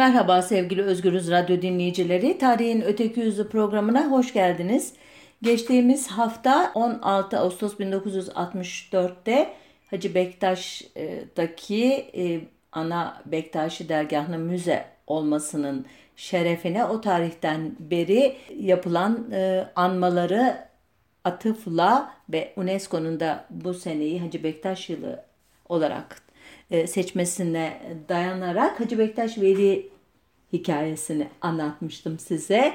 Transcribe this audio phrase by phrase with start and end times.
[0.00, 2.38] Merhaba sevgili Özgürüz Radyo dinleyicileri.
[2.38, 4.92] Tarihin Öteki Yüzü programına hoş geldiniz.
[5.42, 9.52] Geçtiğimiz hafta 16 Ağustos 1964'te
[9.90, 11.84] Hacı Bektaş'taki
[12.16, 12.40] e,
[12.72, 15.86] ana Bektaşi dergahının müze olmasının
[16.16, 20.58] şerefine o tarihten beri yapılan e, anmaları
[21.24, 25.24] atıfla ve UNESCO'nun da bu seneyi Hacı Bektaş yılı
[25.68, 26.22] olarak
[26.70, 29.89] e, seçmesine dayanarak Hacı Bektaş Veli
[30.52, 32.74] hikayesini anlatmıştım size.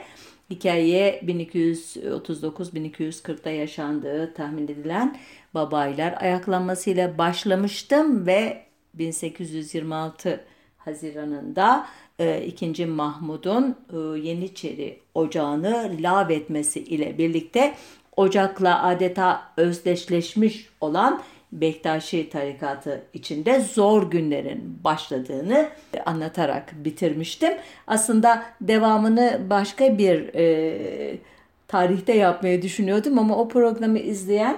[0.50, 5.18] Hikaye 1239-1240'da yaşandığı tahmin edilen
[5.54, 10.46] babaylar ayaklanmasıyla başlamıştım ve 1826
[10.78, 11.88] Haziran'ında
[12.20, 12.86] e, 2.
[12.86, 17.76] Mahmud'un e, Yeniçeri ocağını lav etmesi ile birlikte
[18.16, 21.22] ocakla adeta özdeşleşmiş olan
[21.62, 25.70] Bektaşi tarikatı içinde zor günlerin başladığını
[26.06, 27.54] anlatarak bitirmiştim.
[27.88, 31.18] Aslında devamını başka bir e,
[31.68, 34.58] tarihte yapmayı düşünüyordum ama o programı izleyen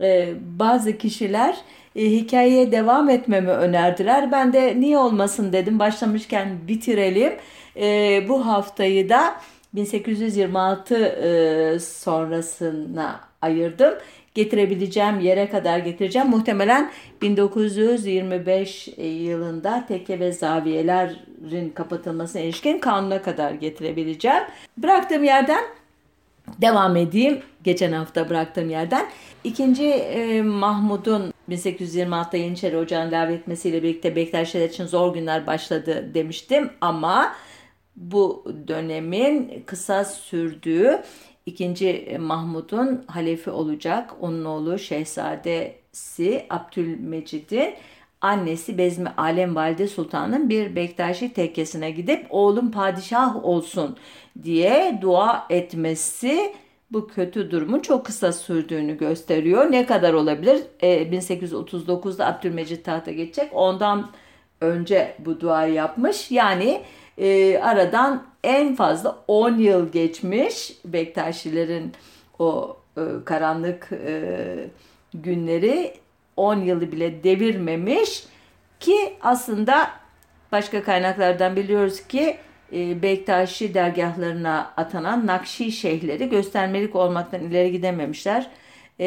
[0.00, 1.56] e, bazı kişiler
[1.96, 4.32] e, hikayeye devam etmemi önerdiler.
[4.32, 7.32] Ben de niye olmasın dedim başlamışken bitirelim.
[7.76, 9.34] E, bu haftayı da
[9.74, 13.94] 1826 e, sonrasına ayırdım
[14.38, 16.28] getirebileceğim yere kadar getireceğim.
[16.28, 16.90] Muhtemelen
[17.22, 24.42] 1925 yılında tekke ve zaviyelerin kapatılmasına ilişkin kanuna kadar getirebileceğim.
[24.76, 25.64] Bıraktığım yerden
[26.60, 27.40] devam edeyim.
[27.64, 29.06] Geçen hafta bıraktığım yerden.
[29.44, 37.32] İkinci e, Mahmud'un 1826'da Yeniçeri Ocağı'nın davetmesiyle birlikte Bektaşiler için zor günler başladı demiştim ama
[37.98, 41.02] bu dönemin kısa sürdüğü
[41.48, 44.10] İkinci e, Mahmud'un halefi olacak.
[44.20, 47.74] Onun oğlu Şehzadesi Abdülmecid'in
[48.20, 53.96] annesi Bezmi Alem Valide Sultan'ın bir Bektaşi tekkesine gidip oğlum padişah olsun
[54.42, 56.54] diye dua etmesi
[56.90, 59.72] bu kötü durumun çok kısa sürdüğünü gösteriyor.
[59.72, 60.62] Ne kadar olabilir?
[60.80, 63.50] E, 1839'da Abdülmecid tahta geçecek.
[63.52, 64.10] Ondan
[64.60, 66.30] önce bu duayı yapmış.
[66.30, 66.82] Yani
[67.18, 71.92] e, aradan en fazla 10 yıl geçmiş Bektaşilerin
[72.38, 74.70] o e, karanlık e,
[75.14, 75.94] günleri
[76.36, 78.24] 10 yılı bile devirmemiş
[78.80, 79.90] ki aslında
[80.52, 82.36] başka kaynaklardan biliyoruz ki
[82.72, 88.50] e, Bektaşi dergahlarına atanan Nakşi şeyhleri göstermelik olmaktan ileri gidememişler.
[89.00, 89.06] E,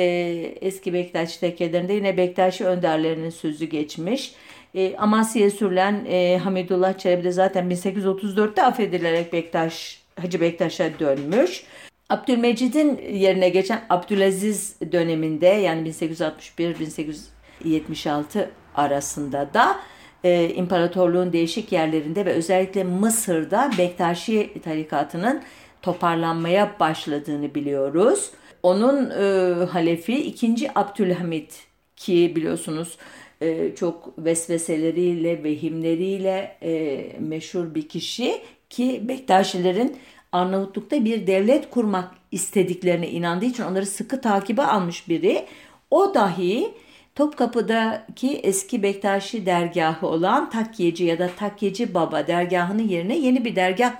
[0.61, 4.35] eski Bektaşi tekkelerinde yine Bektaşi önderlerinin sözü geçmiş.
[4.75, 11.63] E, Amasya'ya sürülen e, Hamidullah Çelebi de zaten 1834'te affedilerek Bektaş, Hacı Bektaş'a dönmüş.
[12.09, 19.79] Abdülmecid'in yerine geçen Abdülaziz döneminde yani 1861-1876 arasında da
[20.23, 25.41] e, imparatorluğun değişik yerlerinde ve özellikle Mısır'da Bektaşi tarikatının
[25.81, 28.31] toparlanmaya başladığını biliyoruz.
[28.63, 30.71] Onun e, halefi 2.
[30.75, 32.97] Abdülhamit ki biliyorsunuz
[33.41, 39.97] e, çok vesveseleriyle, vehimleriyle e, meşhur bir kişi ki Bektaşilerin
[40.31, 45.45] Arnavutluk'ta bir devlet kurmak istediklerine inandığı için onları sıkı takibe almış biri.
[45.91, 46.71] O dahi
[47.15, 53.93] Topkapı'daki eski Bektaşi dergahı olan Takyeci ya da Takyeci Baba dergahının yerine yeni bir dergah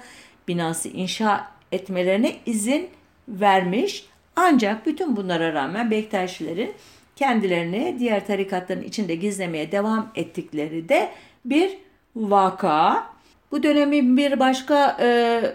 [0.48, 2.90] binası inşa etmelerine izin
[3.28, 4.11] vermiş.
[4.36, 6.74] Ancak bütün bunlara rağmen Bektaşilerin
[7.16, 11.10] kendilerini diğer tarikatların içinde gizlemeye devam ettikleri de
[11.46, 11.78] bir
[12.16, 13.12] vaka.
[13.52, 15.06] Bu dönemin bir başka e,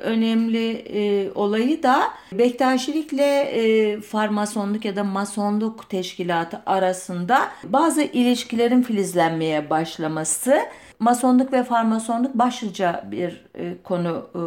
[0.03, 9.71] önemli e, olayı da Bektaşilikle e, farmasonluk ya da masonluk teşkilatı arasında bazı ilişkilerin filizlenmeye
[9.71, 10.59] başlaması.
[10.99, 14.41] Masonluk ve farmasonluk başlıca bir e, konu e,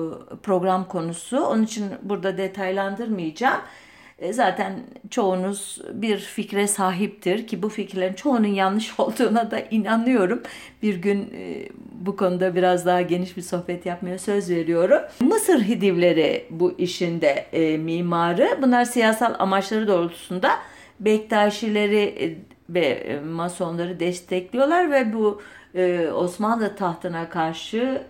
[0.43, 1.39] program konusu.
[1.39, 3.61] Onun için burada detaylandırmayacağım.
[4.19, 10.41] E, zaten çoğunuz bir fikre sahiptir ki bu fikirlerin çoğunun yanlış olduğuna da inanıyorum.
[10.83, 15.01] Bir gün e, bu konuda biraz daha geniş bir sohbet yapmaya söz veriyorum.
[15.19, 18.59] Mısır Hidivleri bu işin de e, mimarı.
[18.61, 20.51] Bunlar siyasal amaçları doğrultusunda
[20.99, 22.37] Bektaşileri
[22.69, 25.41] ve Masonları destekliyorlar ve bu
[26.15, 28.03] Osmanlı tahtına karşı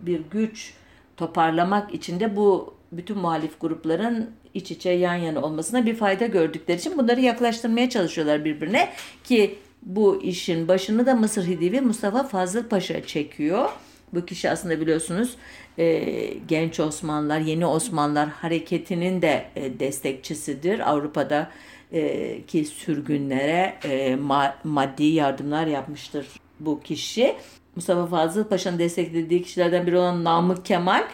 [0.00, 0.74] bir güç
[1.16, 6.78] toparlamak için de bu bütün muhalif grupların iç içe yan yana olmasına bir fayda gördükleri
[6.78, 8.88] için bunları yaklaştırmaya çalışıyorlar birbirine
[9.24, 13.68] ki bu işin başını da Mısır Hidivi Mustafa Fazıl Paşa çekiyor.
[14.14, 15.36] Bu kişi aslında biliyorsunuz
[15.78, 16.04] e,
[16.48, 20.90] genç Osmanlılar, yeni Osmanlılar hareketinin de e, destekçisidir.
[20.90, 21.50] Avrupa'da
[21.92, 26.26] e, ki sürgünlere e, ma- maddi yardımlar yapmıştır
[26.60, 27.36] bu kişi.
[27.76, 31.04] Mustafa Fazıl Paşa'nın desteklediği kişilerden biri olan Namık Kemal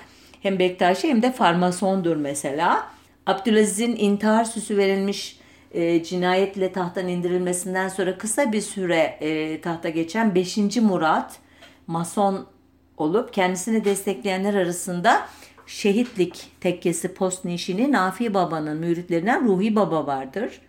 [0.42, 2.95] hem Bektaşi hem de farmasondur mesela.
[3.26, 5.38] Abdülaziz'in intihar süsü verilmiş
[5.72, 10.56] e, cinayetle tahttan indirilmesinden sonra kısa bir süre e, tahta geçen 5.
[10.76, 11.38] Murat
[11.86, 12.46] mason
[12.96, 15.26] olup kendisini destekleyenler arasında
[15.66, 20.60] şehitlik tekkesi postnişini Nafi Baba'nın müritlerinden Ruhi Baba vardır.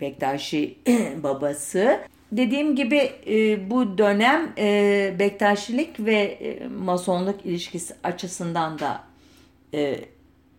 [0.00, 0.78] Bektaşi
[1.22, 2.00] babası.
[2.32, 9.04] Dediğim gibi e, bu dönem e, Bektaşilik ve e, Masonluk ilişkisi açısından da
[9.74, 10.00] e,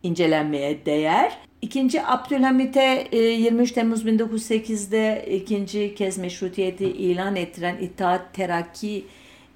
[0.06, 1.38] incelenmeye değer.
[1.62, 9.06] İkinci Abdülhamit'e 23 e, Temmuz 1908'de ikinci kez meşrutiyeti ilan ettiren İttihat Terakki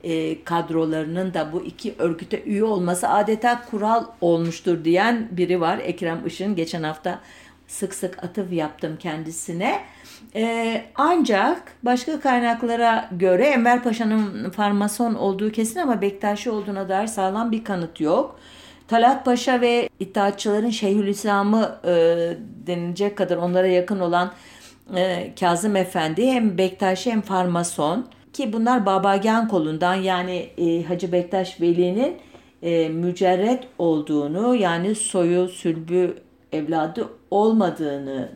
[0.04, 5.80] e, kadrolarının da bu iki örgüte üye olması adeta kural olmuştur diyen biri var.
[5.84, 7.19] Ekrem Işın geçen hafta
[7.68, 9.80] sık sık atıf yaptım kendisine.
[10.36, 17.52] Ee, ancak başka kaynaklara göre Enver Paşa'nın farmason olduğu kesin ama Bektaşi olduğuna dair sağlam
[17.52, 18.40] bir kanıt yok.
[18.90, 21.92] Talat Paşa ve İttihatçıların Şeyhülislam'ı e,
[22.68, 24.32] denilecek kadar onlara yakın olan
[24.96, 31.62] e, Kazım Efendi hem Bektaşi hem farmason ki bunlar Babagan kolundan yani e, Hacı Bektaş
[31.62, 32.18] Veli'nin
[32.62, 36.18] e, mücerret olduğunu yani soyu sülbü
[36.52, 38.32] evladı olmadığını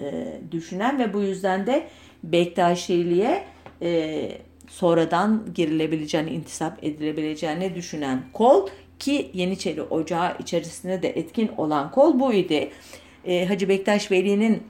[0.00, 1.88] e, düşünen ve bu yüzden de
[2.24, 3.44] Bektaşiliğe
[3.82, 4.30] e,
[4.68, 8.66] sonradan girilebileceğini, intisap edilebileceğini düşünen kol
[8.98, 12.70] ki Yeniçeri Ocağı içerisinde de etkin olan kol bu idi.
[13.24, 14.62] E, Hacı Bektaş Veli'nin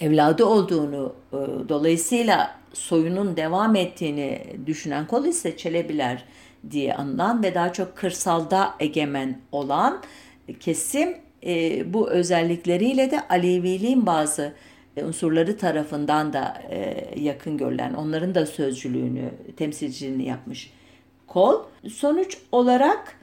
[0.00, 1.36] evladı olduğunu e,
[1.68, 6.24] dolayısıyla soyunun devam ettiğini düşünen kol ise Çelebiler
[6.70, 10.02] diye anılan ve daha çok kırsalda egemen olan
[10.60, 11.16] kesim
[11.46, 14.54] e, bu özellikleriyle de Aleviliğin bazı
[14.96, 20.72] e, unsurları tarafından da e, yakın görülen, onların da sözcülüğünü, temsilciliğini yapmış
[21.26, 21.62] kol.
[21.88, 23.15] Sonuç olarak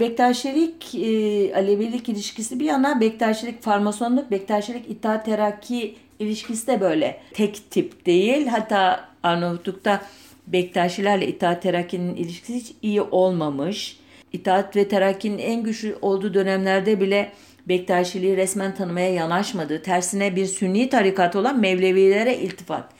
[0.00, 7.70] Bektaşilik, e, Alevilik ilişkisi bir yana Bektaşilik, Farmasonluk, Bektaşilik, İttihat Terakki ilişkisi de böyle tek
[7.70, 8.46] tip değil.
[8.46, 10.02] Hatta Arnavutluk'ta
[10.46, 13.98] Bektaşilerle İttihat Terakki'nin ilişkisi hiç iyi olmamış.
[14.32, 17.32] İttihat ve Terakki'nin en güçlü olduğu dönemlerde bile
[17.68, 19.82] Bektaşiliği resmen tanımaya yanaşmadı.
[19.82, 22.90] Tersine bir sünni tarikat olan Mevlevilere iltifat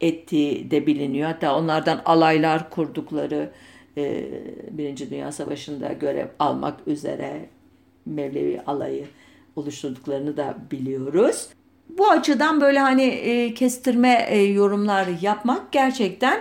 [0.00, 1.28] ettiği de biliniyor.
[1.28, 3.69] Hatta onlardan alaylar kurdukları e,
[4.70, 7.48] Birinci Dünya Savaşı'nda görev almak üzere
[8.06, 9.06] Mevlevi alayı
[9.56, 11.48] oluşturduklarını da biliyoruz.
[11.98, 16.40] Bu açıdan böyle hani e, kestirme e, yorumlar yapmak gerçekten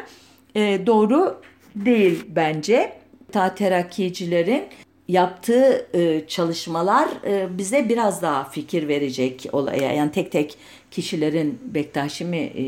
[0.56, 1.42] e, doğru
[1.76, 2.94] değil bence.
[3.32, 4.64] Ta terakkicilerin
[5.08, 9.94] yaptığı e, çalışmalar e, bize biraz daha fikir verecek olaya.
[9.94, 10.58] Yani tek tek
[10.92, 12.64] kişilerin Bektaşi mi e,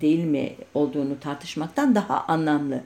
[0.00, 2.80] değil mi olduğunu tartışmaktan daha anlamlı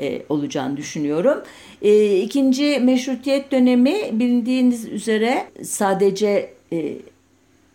[0.00, 1.42] e, olacağını düşünüyorum.
[1.82, 6.96] E, ikinci meşrutiyet dönemi bildiğiniz üzere sadece e,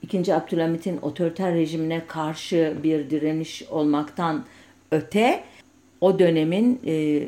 [0.01, 4.45] İkinci Abdülhamit'in otoriter rejimine karşı bir direniş olmaktan
[4.91, 5.43] öte
[6.01, 7.23] o dönemin e,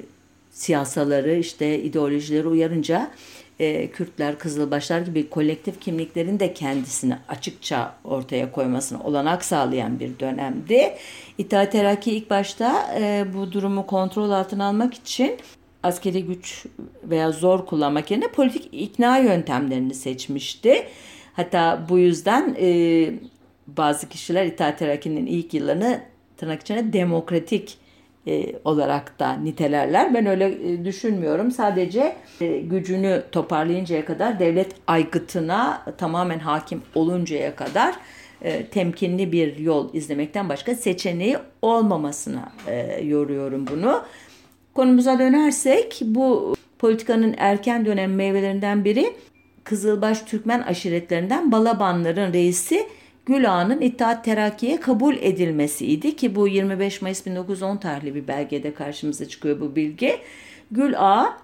[0.52, 3.12] siyasaları işte ideolojileri uyarınca
[3.60, 10.94] e, Kürtler, Kızılbaşlar gibi kolektif kimliklerin de kendisini açıkça ortaya koymasına olanak sağlayan bir dönemdi.
[11.38, 15.38] İttihat Terakki ilk başta e, bu durumu kontrol altına almak için
[15.84, 16.66] askeri güç
[17.04, 20.88] veya zor kullanmak yerine politik ikna yöntemlerini seçmişti.
[21.34, 23.10] Hatta bu yüzden e,
[23.68, 26.02] bazı kişiler İttihat Terakki'nin ilk yıllarını
[26.38, 27.78] tırnak içine demokratik
[28.28, 30.14] e, olarak da nitelerler.
[30.14, 31.52] Ben öyle e, düşünmüyorum.
[31.52, 37.96] Sadece e, gücünü toparlayıncaya kadar devlet aygıtına tamamen hakim oluncaya kadar
[38.72, 42.52] temkinli bir yol izlemekten başka seçeneği olmamasına
[43.04, 44.02] yoruyorum bunu.
[44.74, 49.14] Konumuza dönersek bu politikanın erken dönem meyvelerinden biri
[49.64, 52.88] Kızılbaş Türkmen aşiretlerinden Balabanların reisi
[53.26, 59.28] Gül Ağa'nın İttihat Terakki'ye kabul edilmesiydi ki bu 25 Mayıs 1910 tarihli bir belgede karşımıza
[59.28, 60.18] çıkıyor bu bilgi.
[60.72, 61.38] Gül Ağa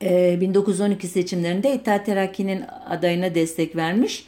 [0.00, 4.26] 1912 seçimlerinde İttihat Terakki'nin adayına destek vermiş.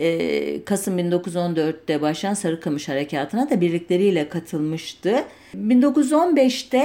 [0.00, 5.24] E, Kasım 1914'te başlayan Sarıkamış Harekatı'na da birlikleriyle katılmıştı.
[5.56, 6.84] 1915'te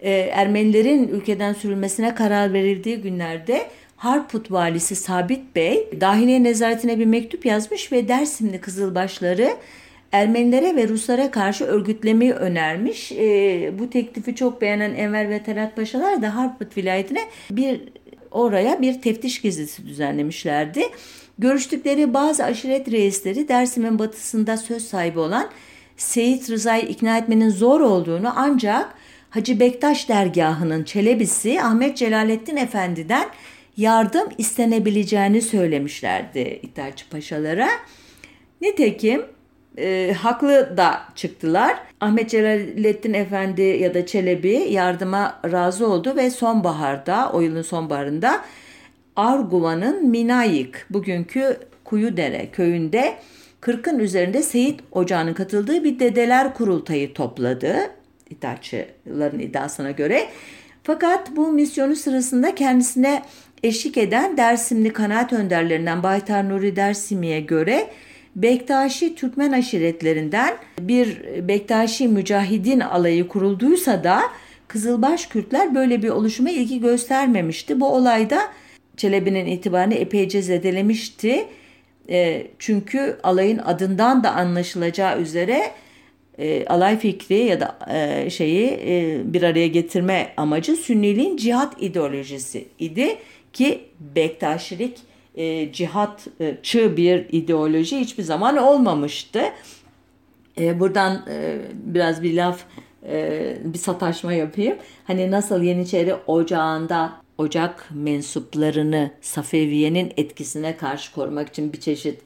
[0.00, 3.66] e, Ermenilerin ülkeden sürülmesine karar verildiği günlerde
[3.98, 9.56] Harput valisi Sabit Bey dahiliye nezaretine bir mektup yazmış ve Dersimli Kızılbaşları
[10.12, 13.12] Ermenilere ve Ruslara karşı örgütlemeyi önermiş.
[13.12, 17.80] E, bu teklifi çok beğenen Enver ve Talat Paşalar da Harput vilayetine bir
[18.30, 20.82] oraya bir teftiş gezisi düzenlemişlerdi.
[21.38, 25.48] Görüştükleri bazı aşiret reisleri Dersim'in batısında söz sahibi olan
[25.96, 28.94] Seyit Rıza'yı ikna etmenin zor olduğunu ancak
[29.30, 33.28] Hacı Bektaş dergahının Çelebisi Ahmet Celalettin Efendi'den
[33.78, 37.68] yardım istenebileceğini söylemişlerdi İttihatçı Paşalara.
[38.60, 39.22] Nitekim
[39.78, 41.76] e, haklı da çıktılar.
[42.00, 48.44] Ahmet Celalettin Efendi ya da Çelebi yardıma razı oldu ve sonbaharda, o yılın sonbaharında
[49.16, 53.14] Arguva'nın Minayık, bugünkü Kuyudere köyünde
[53.60, 57.76] 40'ın üzerinde Seyit Ocağı'nın katıldığı bir dedeler kurultayı topladı.
[58.30, 60.28] İttihatçıların iddiasına göre.
[60.82, 63.22] Fakat bu misyonu sırasında kendisine
[63.62, 67.90] eşlik eden Dersimli kanaat önderlerinden Baytar Nuri Dersimi'ye göre
[68.36, 74.22] Bektaşi Türkmen aşiretlerinden bir Bektaşi mücahidin alayı kurulduysa da
[74.68, 77.80] Kızılbaş Kürtler böyle bir oluşuma ilgi göstermemişti.
[77.80, 78.40] Bu olayda
[78.96, 81.46] Çelebi'nin itibarını epeyce zedelemişti.
[82.10, 85.62] E, çünkü alayın adından da anlaşılacağı üzere
[86.38, 92.64] e, alay fikri ya da e, şeyi e, bir araya getirme amacı Sünniliğin cihat ideolojisi
[92.78, 93.16] idi
[93.58, 94.98] ki Bektaşilik
[95.34, 99.42] e, cihatçı bir ideoloji hiçbir zaman olmamıştı.
[100.60, 102.60] E, buradan e, biraz bir laf
[103.06, 104.76] e, bir sataşma yapayım.
[105.06, 112.20] Hani nasıl Yeniçeri Ocağı'nda Ocak mensuplarını Safeviye'nin etkisine karşı korumak için bir çeşit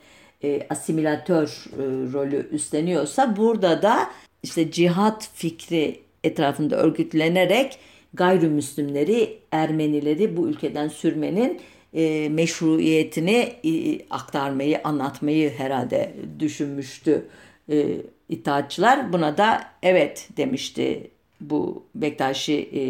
[0.44, 4.10] e, asimilatör e, rolü üstleniyorsa burada da
[4.42, 7.78] işte cihat fikri etrafında örgütlenerek
[8.14, 11.60] gayrimüslimleri, Ermenileri bu ülkeden sürmenin
[11.94, 17.26] e, meşruiyetini e, aktarmayı, anlatmayı herhalde düşünmüştü
[17.70, 17.96] e,
[18.28, 19.12] itaatçılar.
[19.12, 22.82] Buna da evet demişti bu Bektaşi e,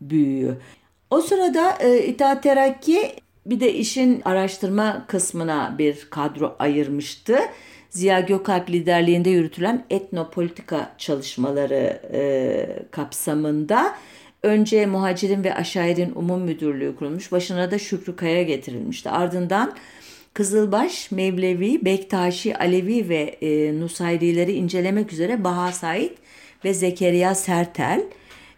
[0.00, 0.56] büyüğü.
[1.10, 3.12] O sırada e, İttihat Terakki
[3.46, 7.38] bir de işin araştırma kısmına bir kadro ayırmıştı.
[7.96, 13.94] Ziya Gökalp liderliğinde yürütülen etnopolitika çalışmaları e, kapsamında
[14.42, 17.32] önce Muhacirin ve Aşairin Umum Müdürlüğü kurulmuş.
[17.32, 19.10] Başına da Şükrü Kaya getirilmişti.
[19.10, 19.74] Ardından
[20.34, 26.10] Kızılbaş, Mevlevi, Bektaşi, Alevi ve e, Nusayrileri incelemek üzere Baha Said
[26.64, 28.02] ve Zekeriya Sertel,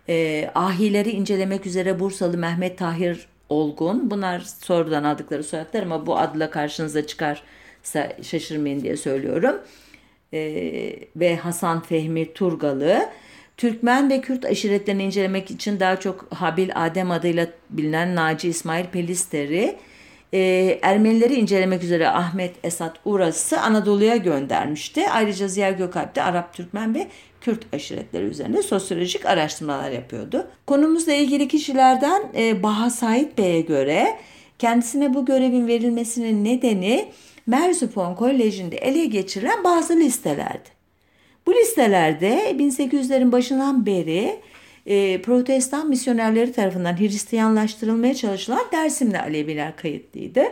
[0.09, 4.11] e, ahileri incelemek üzere Bursalı Mehmet Tahir Olgun.
[4.11, 7.43] Bunlar sorudan aldıkları soyadlar ama bu adla karşınıza çıkarsa
[8.23, 9.61] şaşırmayın diye söylüyorum.
[10.33, 10.41] E,
[11.17, 13.09] ve Hasan Fehmi Turgalı.
[13.57, 19.77] Türkmen ve Kürt aşiretlerini incelemek için daha çok Habil Adem adıyla bilinen Naci İsmail Pelisteri,
[20.33, 20.39] e,
[20.83, 25.11] Ermenileri incelemek üzere Ahmet Esat Uras'ı Anadolu'ya göndermişti.
[25.11, 27.07] Ayrıca Ziya Gökalp de Arap, Türkmen ve
[27.41, 30.47] Kürt aşiretleri üzerinde sosyolojik araştırmalar yapıyordu.
[30.67, 34.19] Konumuzla ilgili kişilerden e, Baha Said Bey'e göre
[34.59, 37.09] kendisine bu görevin verilmesinin nedeni
[37.49, 40.69] Merzupon Koleji'nde ele geçirilen bazı listelerdi.
[41.47, 44.41] Bu listelerde 1800'lerin başından beri
[44.87, 50.43] e, protestan misyonerleri tarafından Hristiyanlaştırılmaya çalışılan Dersimli Aleviler kayıtlıydı.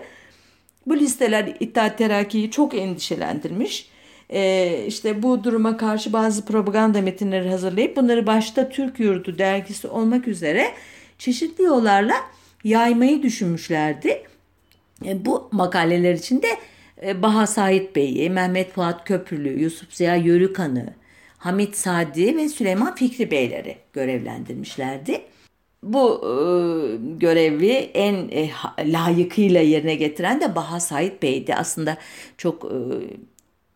[0.86, 3.88] Bu listeler İttihat Terakki'yi çok endişelendirmiş.
[4.30, 10.28] E, işte bu duruma karşı bazı propaganda metinleri hazırlayıp bunları başta Türk Yurdu dergisi olmak
[10.28, 10.72] üzere
[11.18, 12.14] çeşitli yollarla
[12.64, 14.22] yaymayı düşünmüşlerdi.
[15.04, 16.48] E, bu makaleler içinde
[17.02, 20.94] Baha Said Bey'i, Mehmet Fuat Köprülü, Yusuf Ziya Yörükan'ı,
[21.38, 25.22] Hamit Sadi ve Süleyman Fikri Beyleri görevlendirmişlerdi.
[25.82, 26.32] Bu e,
[27.18, 31.54] görevi en e, layıkıyla yerine getiren de Baha Said Bey'di.
[31.54, 31.96] Aslında
[32.38, 32.76] çok e,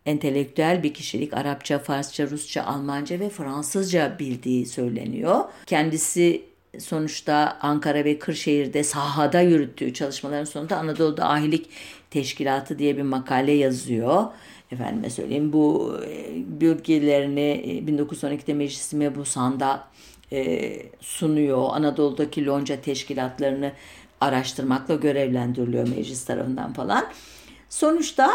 [0.06, 1.34] entelektüel bir kişilik.
[1.34, 5.44] Arapça, Farsça, Rusça, Almanca ve Fransızca bildiği söyleniyor.
[5.66, 6.42] Kendisi
[6.78, 11.70] sonuçta Ankara ve Kırşehir'de sahada yürüttüğü çalışmaların sonunda Anadolu'da ahilik
[12.11, 14.25] teşkilatı diye bir makale yazıyor.
[14.73, 19.88] Efendime söyleyeyim bu e, bilgilerini 1912'de e, Meclis Mebusan'da
[20.33, 21.69] e, sunuyor.
[21.71, 23.73] Anadolu'daki lonca teşkilatlarını
[24.21, 27.07] araştırmakla görevlendiriliyor meclis tarafından falan.
[27.69, 28.31] Sonuçta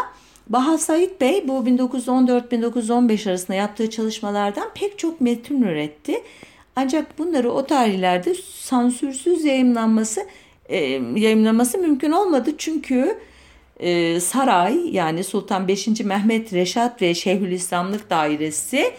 [0.48, 6.22] Baha Said Bey bu 1914-1915 arasında yaptığı çalışmalardan pek çok metin üretti.
[6.76, 10.26] Ancak bunları o tarihlerde sansürsüz yayınlanması
[10.68, 10.76] e,
[11.16, 12.50] yayınlaması mümkün olmadı.
[12.58, 13.18] Çünkü
[13.80, 15.88] e, saray yani Sultan 5.
[16.00, 18.92] Mehmet Reşat ve Şeyhülislamlık Dairesi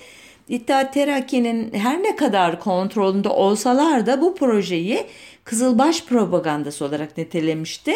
[0.50, 5.06] İttihat Terakki'nin her ne kadar kontrolünde olsalar da bu projeyi
[5.44, 7.94] Kızılbaş propagandası olarak nitelemişti.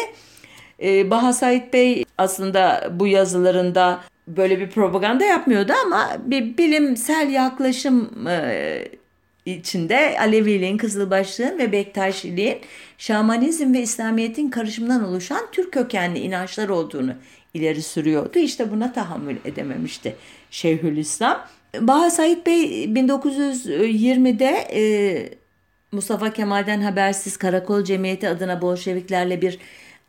[0.82, 8.28] Ee, Baha Said Bey aslında bu yazılarında böyle bir propaganda yapmıyordu ama bir bilimsel yaklaşım
[8.28, 8.88] e,
[9.46, 12.58] içinde Aleviliğin, Kızılbaşlığın ve Bektaşiliğin
[12.98, 17.14] şamanizm ve İslamiyet'in karışımından oluşan Türk kökenli inançlar olduğunu
[17.54, 18.38] ileri sürüyordu.
[18.38, 20.16] İşte buna tahammül edememişti
[20.50, 21.46] Şeyhülislam.
[21.80, 24.82] Baha Said Bey 1920'de e,
[25.92, 29.58] Mustafa Kemal'den habersiz Karakol Cemiyeti adına Bolşeviklerle bir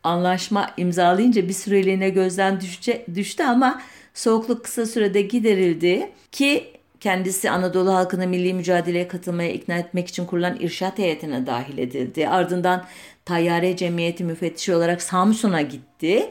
[0.04, 3.82] anlaşma imzalayınca bir süreliğine gözden düşce, düştü ama
[4.14, 6.73] soğukluk kısa sürede giderildi ki
[7.04, 12.28] kendisi Anadolu halkını milli mücadeleye katılmaya ikna etmek için kurulan irşat heyetine dahil edildi.
[12.28, 12.86] Ardından
[13.26, 16.30] Tayyare Cemiyeti müfettişi olarak Samsun'a gitti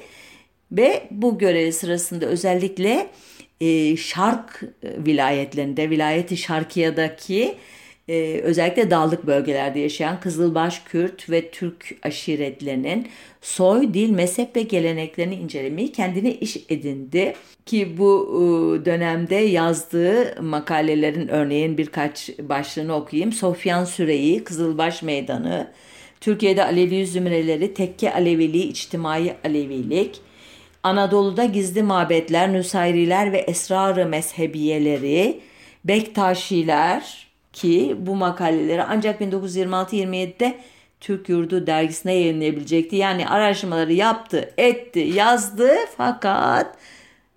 [0.73, 3.07] ve bu görev sırasında özellikle
[3.61, 7.55] e, Şark vilayetlerinde, vilayeti Şarkiya'daki
[8.12, 13.09] e, özellikle dağlık bölgelerde yaşayan Kızılbaş Kürt ve Türk aşiretlerinin
[13.40, 17.35] soy, dil, mezhep ve geleneklerini incelemeyi kendine iş edindi.
[17.66, 23.33] Ki bu e, dönemde yazdığı makalelerin örneğin birkaç başlığını okuyayım.
[23.33, 25.71] Sofyan Süreyi, Kızılbaş Meydanı,
[26.21, 30.21] Türkiye'de Alevi zümreleri, Tekke Aleviliği, İçtimai Alevilik,
[30.83, 35.40] Anadolu'da gizli mabetler, Nusayriler ve Esrar-ı Mezhebiyeleri,
[35.85, 40.59] Bektaşiler ki bu makaleleri ancak 1926-27'de
[41.00, 42.97] Türk Yurdu dergisine yayınlayabilecekti.
[42.97, 46.76] Yani araştırmaları yaptı, etti, yazdı fakat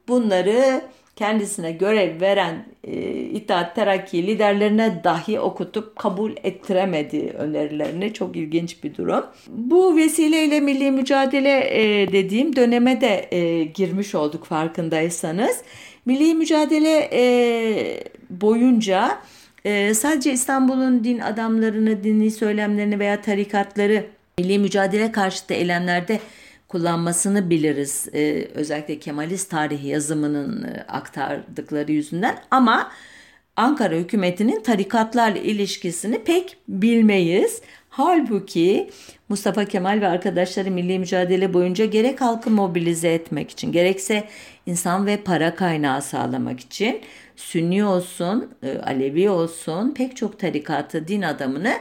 [0.07, 0.81] bunları
[1.15, 8.13] kendisine görev veren e, İttihat Terakki liderlerine dahi okutup kabul ettiremedi önerilerini.
[8.13, 9.25] Çok ilginç bir durum.
[9.47, 15.61] Bu vesileyle milli mücadele e, dediğim döneme de e, girmiş olduk farkındaysanız.
[16.05, 19.17] Milli mücadele e, boyunca
[19.65, 24.05] e, sadece İstanbul'un din adamlarını, dini söylemlerini veya tarikatları
[24.37, 26.19] milli mücadele karşıtı eylemlerde
[26.67, 28.07] kullanmasını biliriz.
[28.13, 32.91] Ee, özellikle Kemalist tarihi yazımının e, aktardıkları yüzünden ama
[33.55, 37.61] Ankara hükümetinin tarikatlarla ilişkisini pek bilmeyiz.
[37.89, 38.89] Halbuki
[39.29, 44.27] Mustafa Kemal ve arkadaşları milli mücadele boyunca gerek halkı mobilize etmek için gerekse
[44.65, 47.01] insan ve para kaynağı sağlamak için
[47.35, 51.73] Sünni olsun, e, Alevi olsun pek çok tarikatı, din adamını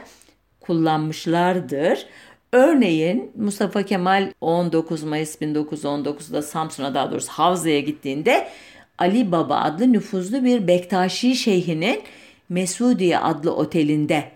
[0.59, 2.05] kullanmışlardır.
[2.51, 8.47] Örneğin Mustafa Kemal 19 Mayıs 1919'da Samsun'a daha doğrusu Havza'ya gittiğinde
[8.97, 12.01] Ali Baba adlı nüfuzlu bir Bektaşi şeyhinin
[12.49, 14.31] Mesudiye adlı otelinde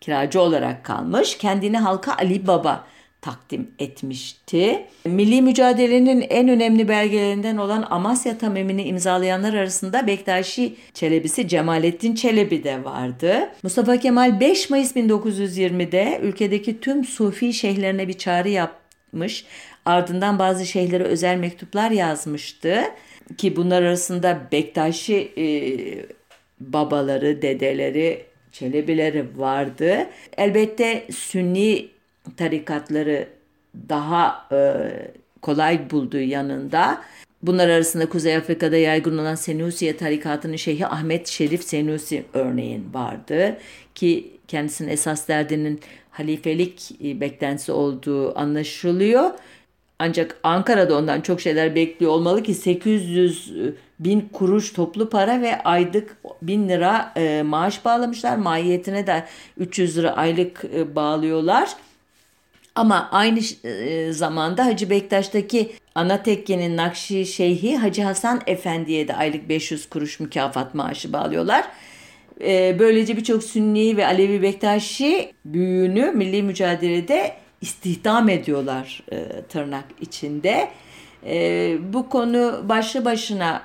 [0.00, 1.38] kiracı olarak kalmış.
[1.38, 2.84] Kendini halka Ali Baba
[3.22, 4.84] takdim etmişti.
[5.04, 12.84] Milli mücadelenin en önemli belgelerinden olan Amasya Tamimini imzalayanlar arasında Bektaşi Çelebisi Cemalettin Çelebi de
[12.84, 13.48] vardı.
[13.62, 19.44] Mustafa Kemal 5 Mayıs 1920'de ülkedeki tüm Sufi şeyhlerine bir çağrı yapmış.
[19.84, 22.82] Ardından bazı şeyhlere özel mektuplar yazmıştı.
[23.38, 25.44] Ki bunlar arasında Bektaşi e,
[26.60, 30.06] babaları, dedeleri, Çelebileri vardı.
[30.36, 31.88] Elbette Sünni
[32.36, 33.28] tarikatları
[33.88, 34.56] daha e,
[35.42, 37.02] kolay bulduğu yanında
[37.42, 43.58] bunlar arasında Kuzey Afrika'da yaygın olan Senusiye tarikatının şeyhi Ahmet Şerif Senusi örneğin vardı
[43.94, 45.80] ki kendisinin esas derdinin
[46.10, 49.30] halifelik e, beklentisi olduğu anlaşılıyor.
[49.98, 53.52] Ancak Ankara'da ondan çok şeyler bekliyor olmalı ki 800
[53.98, 58.36] bin kuruş toplu para ve aylık bin lira e, maaş bağlamışlar.
[58.36, 59.24] Mahiyetine de
[59.56, 61.68] 300 lira aylık e, bağlıyorlar.
[62.74, 69.48] Ama aynı e, zamanda Hacı Bektaş'taki ana tekkenin Nakşi Şeyhi Hacı Hasan Efendi'ye de aylık
[69.48, 71.64] 500 kuruş mükafat maaşı bağlıyorlar.
[72.40, 80.68] E, böylece birçok Sünni ve Alevi Bektaşi büyüğünü milli mücadelede istihdam ediyorlar e, tırnak içinde.
[81.92, 83.64] Bu konu başlı başına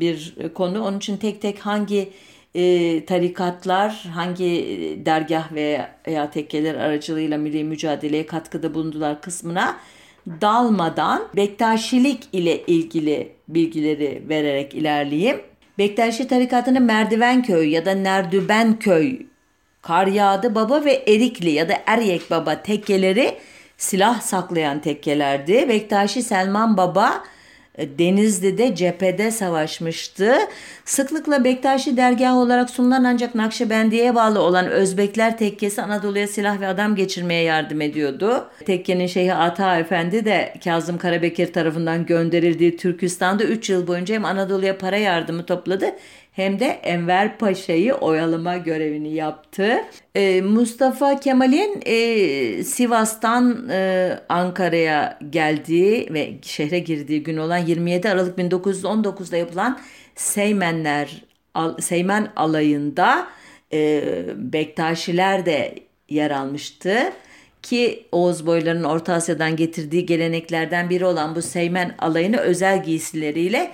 [0.00, 0.84] bir konu.
[0.84, 2.12] Onun için tek tek hangi
[2.54, 9.76] e, tarikatlar hangi dergah veya tekkeler aracılığıyla milli mücadeleye katkıda bulundular kısmına
[10.40, 15.40] dalmadan Bektaşilik ile ilgili bilgileri vererek ilerleyeyim.
[15.78, 19.26] Bektaşi tarikatının Merdivenköy ya da Nerdübenköy,
[19.82, 23.34] Karyağdı Baba ve Erikli ya da Eryek Baba tekkeleri
[23.76, 25.68] silah saklayan tekkelerdi.
[25.68, 27.37] Bektaşi Selman Baba e,
[27.78, 30.34] Denizli'de cephede savaşmıştı.
[30.84, 36.94] Sıklıkla Bektaşi dergahı olarak sunulan ancak Nakşibendiye'ye bağlı olan Özbekler tekkesi Anadolu'ya silah ve adam
[36.94, 38.50] geçirmeye yardım ediyordu.
[38.66, 44.78] Tekkenin şeyhi Ata Efendi de Kazım Karabekir tarafından gönderildiği Türkistan'da 3 yıl boyunca hem Anadolu'ya
[44.78, 45.86] para yardımı topladı
[46.38, 49.84] hem de Enver Paşa'yı oyalama görevini yaptı.
[50.14, 58.38] Ee, Mustafa Kemal'in e, Sivas'tan e, Ankara'ya geldiği ve şehre girdiği gün olan 27 Aralık
[58.38, 59.80] 1919'da yapılan
[60.14, 61.24] Seymenler
[61.80, 63.26] Seymen alayında
[63.72, 64.02] e,
[64.36, 65.74] Bektaşiler de
[66.08, 67.12] yer almıştı
[67.62, 73.72] ki Oğuz boylarının Orta Asya'dan getirdiği geleneklerden biri olan bu Seymen alayını özel giysileriyle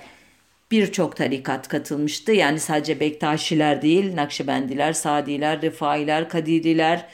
[0.75, 2.31] birçok tarikat katılmıştı.
[2.31, 7.05] Yani sadece Bektaşiler değil, Nakşibendiler, Sadiler, Rifailer, Kadiriler,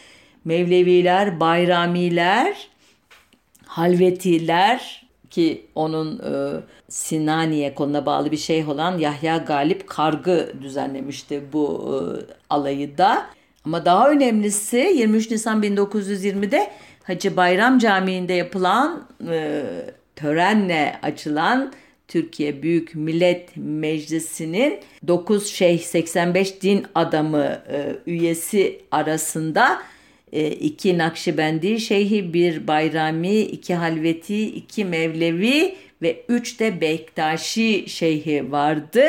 [0.45, 2.67] Mevleviler, Bayramiler,
[3.65, 11.95] Halvetiler ki onun e, Sinaniye konuna bağlı bir şey olan Yahya Galip Kargı düzenlemişti bu
[11.95, 11.99] e,
[12.49, 13.25] alayı da.
[13.65, 16.71] Ama daha önemlisi 23 Nisan 1920'de
[17.03, 19.63] Hacı Bayram Camii'nde yapılan e,
[20.15, 21.73] törenle açılan
[22.11, 29.81] Türkiye Büyük Millet Meclisi'nin 9 şeyh 85 din adamı e, üyesi arasında
[30.31, 38.51] e, iki Nakşibendi şeyhi, bir Bayrami, iki Halveti, iki Mevlevi ve üç de Bektaşi şeyhi
[38.51, 39.03] vardı.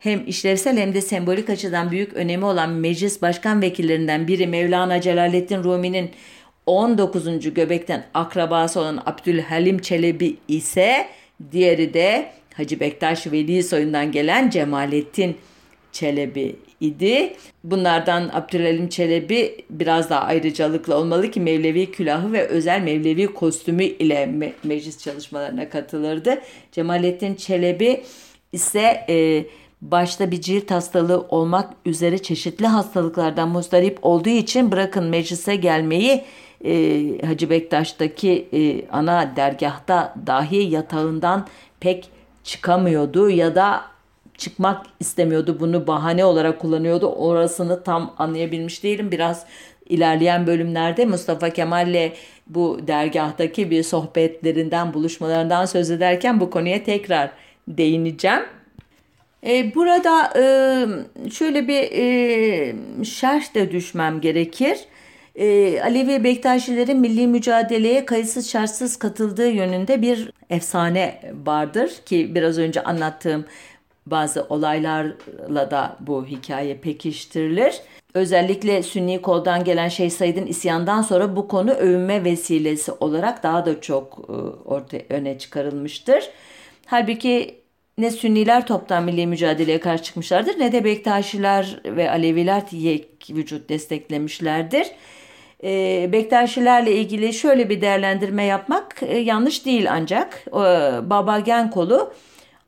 [0.00, 5.64] Hem işlevsel hem de sembolik açıdan büyük önemi olan meclis başkan vekillerinden biri Mevlana Celaleddin
[5.64, 6.10] Rumi'nin
[6.66, 7.54] 19.
[7.54, 11.06] göbekten akrabası olan Abdülhalim Çelebi ise
[11.52, 15.36] diğeri de Hacı Bektaş Veli soyundan gelen Cemalettin
[15.92, 17.32] Çelebi idi.
[17.64, 24.24] Bunlardan Abdülhalim Çelebi biraz daha ayrıcalıklı olmalı ki Mevlevi külahı ve özel Mevlevi kostümü ile
[24.24, 26.40] me- meclis çalışmalarına katılırdı.
[26.72, 28.02] Cemalettin Çelebi
[28.52, 29.44] ise e,
[29.82, 36.24] başta bir cilt hastalığı olmak üzere çeşitli hastalıklardan muzdarip olduğu için bırakın meclise gelmeyi
[36.64, 41.46] e, Hacı Bektaş'taki e, ana dergahta dahi yatağından
[41.80, 42.10] pek
[42.44, 43.82] çıkamıyordu ya da
[44.38, 45.56] çıkmak istemiyordu.
[45.60, 47.06] Bunu bahane olarak kullanıyordu.
[47.06, 49.10] Orasını tam anlayabilmiş değilim.
[49.12, 49.46] Biraz
[49.88, 52.12] ilerleyen bölümlerde Mustafa Kemal'le
[52.46, 57.30] bu dergahtaki bir sohbetlerinden, buluşmalarından söz ederken bu konuya tekrar
[57.68, 58.42] değineceğim.
[59.46, 60.42] E, burada e,
[61.30, 64.78] şöyle bir e, şerh de düşmem gerekir.
[65.34, 72.82] E, Alevi Bektaşilerin milli mücadeleye kayıtsız şartsız katıldığı yönünde bir efsane vardır ki biraz önce
[72.82, 73.44] anlattığım
[74.06, 77.80] bazı olaylarla da bu hikaye pekiştirilir.
[78.14, 83.80] Özellikle Sünni koldan gelen Şeyh Said'in isyandan sonra bu konu övünme vesilesi olarak daha da
[83.80, 84.32] çok e,
[84.68, 86.30] ortaya öne çıkarılmıştır.
[86.86, 87.60] Halbuki
[87.98, 94.86] ne Sünniler toptan milli mücadeleye karşı çıkmışlardır ne de Bektaşiler ve Aleviler yek vücut desteklemişlerdir.
[95.64, 100.60] E, Bektaşilerle ilgili şöyle bir değerlendirme yapmak e, yanlış değil ancak e,
[101.10, 102.12] Baba Gen kolu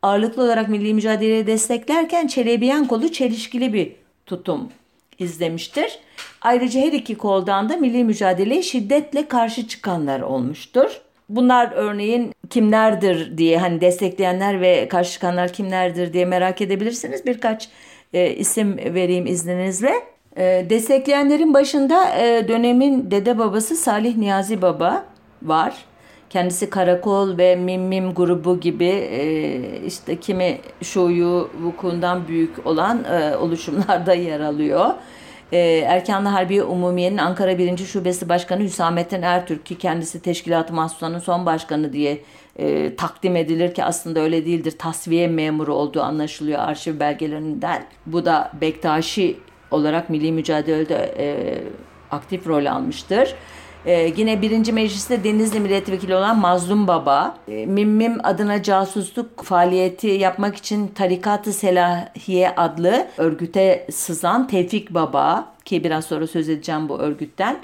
[0.03, 3.93] ağırlıklı olarak milli mücadeleyi desteklerken Çelebiyen kolu çelişkili bir
[4.27, 4.69] tutum
[5.19, 5.99] izlemiştir.
[6.41, 11.01] Ayrıca her iki koldan da milli mücadeleye şiddetle karşı çıkanlar olmuştur.
[11.29, 17.27] Bunlar örneğin kimlerdir diye hani destekleyenler ve karşı çıkanlar kimlerdir diye merak edebilirsiniz.
[17.27, 17.69] Birkaç
[18.13, 20.12] e, isim vereyim izninizle.
[20.37, 25.05] E, destekleyenlerin başında e, dönemin dede babası Salih Niyazi Baba
[25.43, 25.75] var.
[26.31, 33.37] Kendisi Karakol ve Mim Mim grubu gibi e, işte kimi şuyu vukundan büyük olan e,
[33.37, 34.87] oluşumlarda yer alıyor.
[35.53, 37.79] E, Erkanlı Harbiye Umumiye'nin Ankara 1.
[37.79, 42.19] Şubesi Başkanı Hüsamettin Ertürk ki kendisi Teşkilat-ı Mahsusa'nın son başkanı diye
[42.57, 44.75] e, takdim edilir ki aslında öyle değildir.
[44.79, 47.85] Tasfiye memuru olduğu anlaşılıyor arşiv belgelerinden.
[48.07, 49.37] Bu da Bektaşi
[49.73, 51.27] olarak milli mücadelede e,
[52.11, 53.35] aktif rol almıştır.
[53.87, 60.57] Ee, yine birinci mecliste Denizli milletvekili olan Mazlum Baba, e, Mimmim adına casusluk faaliyeti yapmak
[60.57, 67.57] için Tarikat-ı Selahiye adlı örgüte sızan Tevfik Baba ki biraz sonra söz edeceğim bu örgütten.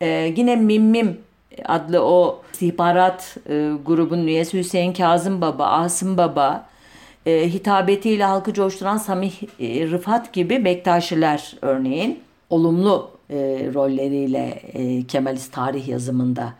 [0.00, 1.18] Ee, yine Mimmim
[1.64, 6.66] adlı o istihbarat e, grubunun üyesi Hüseyin Kazım Baba, Asım Baba,
[7.26, 12.18] e, hitabetiyle halkı coşturan Samih e, Rıfat gibi Bektaşiler örneğin
[12.50, 13.36] olumlu e,
[13.74, 16.54] rolleriyle e, Kemalist tarih yazımında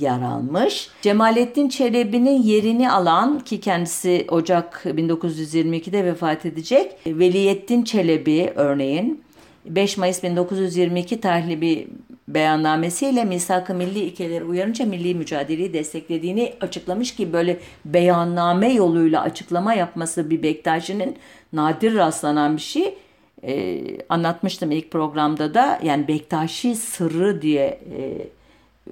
[0.00, 0.90] yer almış.
[1.02, 6.92] Cemalettin Çelebi'nin yerini alan ki kendisi Ocak 1922'de vefat edecek.
[7.06, 9.22] Veliyettin Çelebi örneğin
[9.64, 11.86] 5 Mayıs 1922 tarihli bir
[12.28, 20.30] beyannamesiyle misak-ı milli ilkeleri uyarınca milli mücadeleyi desteklediğini açıklamış ki böyle beyanname yoluyla açıklama yapması
[20.30, 21.16] bir Bektaşi'nin
[21.52, 22.98] nadir rastlanan bir şey.
[23.42, 25.80] E, anlatmıştım ilk programda da.
[25.82, 28.28] Yani Bektaşi sırrı diye e,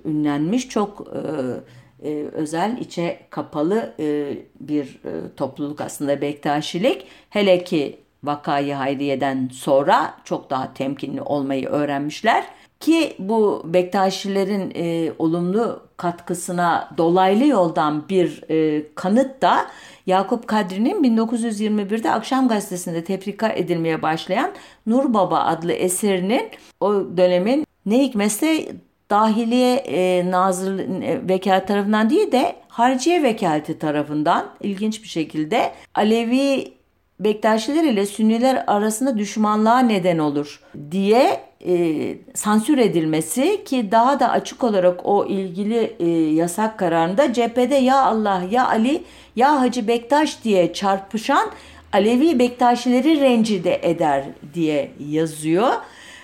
[0.09, 7.07] ünlenmiş çok e, e, özel içe kapalı e, bir e, topluluk aslında Bektaşilik.
[7.31, 12.44] Hele ki Vakayı Hayriye'den sonra çok daha temkinli olmayı öğrenmişler
[12.81, 19.67] ki bu Bektaşilerin e, olumlu katkısına dolaylı yoldan bir e, kanıt da
[20.07, 24.51] Yakup Kadri'nin 1921'de Akşam Gazetesi'nde tefrika edilmeye başlayan
[24.87, 28.69] Nur Baba adlı eserinin o dönemin ne hikmetse
[29.11, 36.76] Dahiliye e, Nazır e, Vekalet tarafından değil de Harciye Vekaleti tarafından ilginç bir şekilde Alevi
[37.20, 44.64] Bektaşiler ile Sünniler arasında düşmanlığa neden olur diye e, sansür edilmesi ki daha da açık
[44.64, 49.02] olarak o ilgili e, yasak kararında cephede ya Allah ya Ali
[49.37, 51.50] ya Hacı Bektaş diye çarpışan
[51.92, 54.24] Alevi Bektaşileri rencide eder
[54.55, 55.72] diye yazıyor.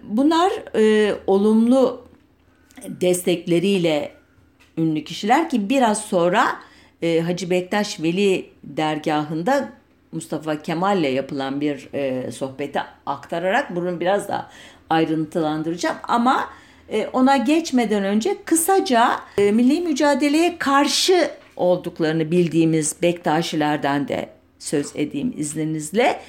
[0.03, 2.05] Bunlar e, olumlu
[2.89, 4.13] destekleriyle
[4.79, 6.47] ünlü kişiler ki biraz sonra
[7.03, 9.69] e, Hacı Bektaş Veli dergahında
[10.13, 14.51] Mustafa Kemal ile yapılan bir e, sohbeti aktararak bunu biraz daha
[14.91, 16.49] ayrıntılandıracağım ama
[16.89, 25.35] e, ona geçmeden önce kısaca e, milli mücadeleye karşı olduklarını bildiğimiz Bektaşilerden de söz edeyim
[25.37, 26.21] izninizle.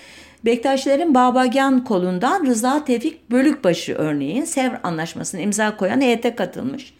[0.45, 6.93] Bektaşilerin Babagan kolundan Rıza Tevfik Bölükbaşı örneğin Sevr Anlaşması'nı imza koyan heyete katılmış.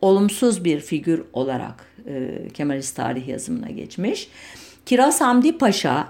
[0.00, 4.28] Olumsuz bir figür olarak e, Kemalist tarih yazımına geçmiş.
[4.86, 6.08] Kiraz Hamdi Paşa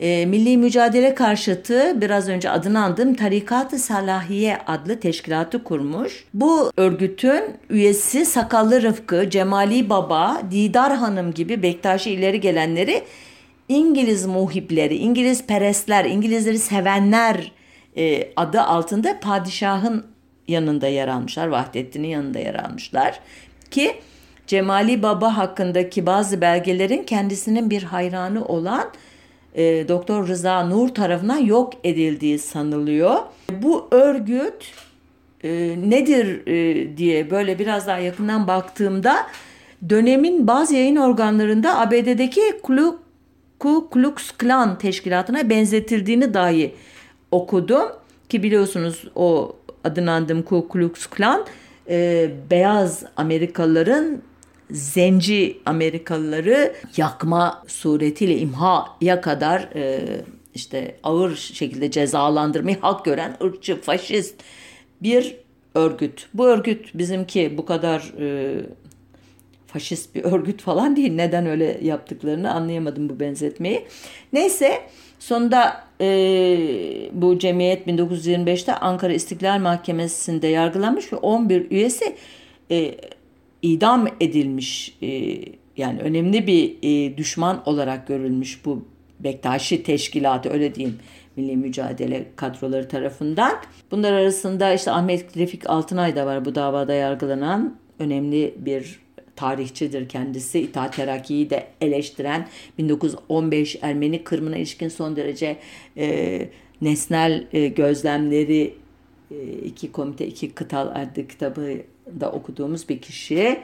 [0.00, 6.24] e, Milli Mücadele Karşıtı biraz önce adını andım Tarikat-ı Salahiye adlı teşkilatı kurmuş.
[6.34, 13.04] Bu örgütün üyesi Sakallı Rıfkı, Cemali Baba, Didar Hanım gibi Bektaşi ileri gelenleri
[13.68, 17.52] İngiliz muhipleri, İngiliz perestler, İngilizleri sevenler
[17.96, 20.06] e, adı altında padişahın
[20.48, 21.46] yanında yer almışlar.
[21.46, 23.20] Vahdettin'in yanında yer almışlar.
[23.70, 23.94] Ki
[24.46, 28.90] Cemali Baba hakkındaki bazı belgelerin kendisinin bir hayranı olan
[29.54, 33.16] e, Doktor Rıza Nur tarafından yok edildiği sanılıyor.
[33.62, 34.72] Bu örgüt
[35.44, 35.50] e,
[35.90, 39.16] nedir e, diye böyle biraz daha yakından baktığımda
[39.88, 42.98] dönemin bazı yayın organlarında ABD'deki Ku,
[43.58, 46.74] Ku Klux Klan teşkilatına benzetildiğini dahi
[47.30, 47.88] okudum.
[48.28, 51.44] Ki biliyorsunuz o adını andığım Ku Klux Klan
[51.88, 54.22] e, beyaz Amerikalıların
[54.72, 60.00] zenci Amerikalıları yakma suretiyle imhaya kadar e,
[60.54, 64.34] işte ağır şekilde cezalandırmayı hak gören ırkçı, faşist
[65.02, 65.36] bir
[65.74, 66.28] örgüt.
[66.34, 68.56] Bu örgüt bizimki bu kadar e,
[69.66, 71.12] faşist bir örgüt falan değil.
[71.12, 73.86] Neden öyle yaptıklarını anlayamadım bu benzetmeyi.
[74.32, 74.80] Neyse
[75.18, 76.08] sonunda e,
[77.12, 82.16] bu cemiyet 1925'te Ankara İstiklal Mahkemesi'nde yargılanmış ve 11 üyesi
[82.70, 82.94] e,
[83.62, 85.38] idam edilmiş e,
[85.76, 88.84] yani önemli bir e, düşman olarak görülmüş bu
[89.20, 90.98] Bektaşi Teşkilatı öyle diyeyim
[91.36, 93.56] Milli Mücadele kadroları tarafından.
[93.90, 99.00] Bunlar arasında işte Ahmet Refik Altınay da var bu davada yargılanan önemli bir
[99.36, 100.60] tarihçidir kendisi.
[100.60, 105.56] İttihat Terakki'yi de eleştiren 1915 Ermeni Kırım'ına ilişkin son derece
[105.96, 106.48] e,
[106.82, 108.74] nesnel e, gözlemleri
[109.30, 111.76] e, iki komite iki kıtal adlı kitabı
[112.20, 113.60] da okuduğumuz bir kişi.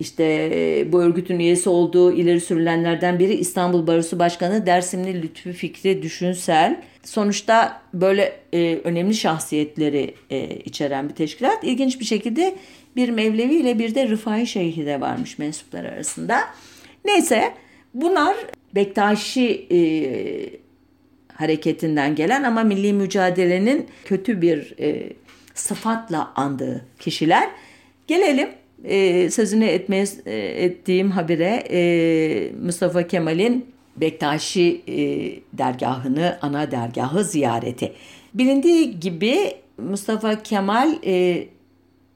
[0.00, 6.02] İşte e, bu örgütün üyesi olduğu ileri sürülenlerden biri İstanbul Barosu Başkanı Dersimli Lütfü Fikri
[6.02, 6.82] Düşünsel.
[7.04, 11.64] Sonuçta böyle e, önemli şahsiyetleri e, içeren bir teşkilat.
[11.64, 12.56] İlginç bir şekilde
[12.96, 16.40] bir Mevlevi ile bir de Rıfai Şeyhi de varmış mensuplar arasında.
[17.04, 17.52] Neyse
[17.94, 18.36] bunlar
[18.74, 19.78] Bektaşi e,
[21.34, 25.12] hareketinden gelen ama milli mücadelenin kötü bir e,
[25.54, 27.50] sıfatla andığı kişiler.
[28.06, 28.48] Gelelim
[28.84, 34.96] e, sözünü etmeye e, ettiğim habire e, Mustafa Kemal'in Bektaşi e,
[35.58, 37.92] dergahını, ana dergahı ziyareti.
[38.34, 41.46] Bilindiği gibi Mustafa Kemal e,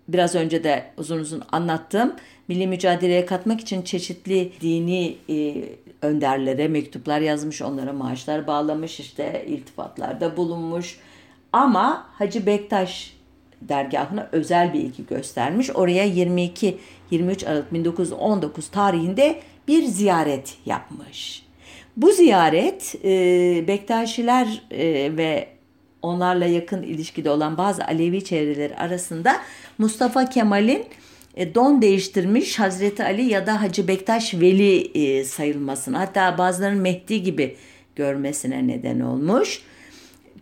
[0.08, 2.14] biraz önce de uzun uzun anlattım.
[2.48, 5.64] Milli mücadeleye katmak için çeşitli dini e,
[6.02, 10.98] önderlere mektuplar yazmış, onlara maaşlar bağlamış, işte iltifatlarda bulunmuş.
[11.52, 13.17] Ama Hacı Bektaş
[13.60, 15.70] dergahına özel bir ilgi göstermiş.
[15.70, 21.42] Oraya 22-23 Aralık 1919 tarihinde bir ziyaret yapmış.
[21.96, 23.10] Bu ziyaret e,
[23.68, 25.48] Bektaşiler e, ve
[26.02, 29.36] onlarla yakın ilişkide olan bazı Alevi çevreleri arasında
[29.78, 30.84] Mustafa Kemal'in
[31.36, 37.22] e, don değiştirmiş Hazreti Ali ya da Hacı Bektaş Veli e, sayılmasına hatta bazılarının Mehdi
[37.22, 37.56] gibi
[37.96, 39.62] görmesine neden olmuş.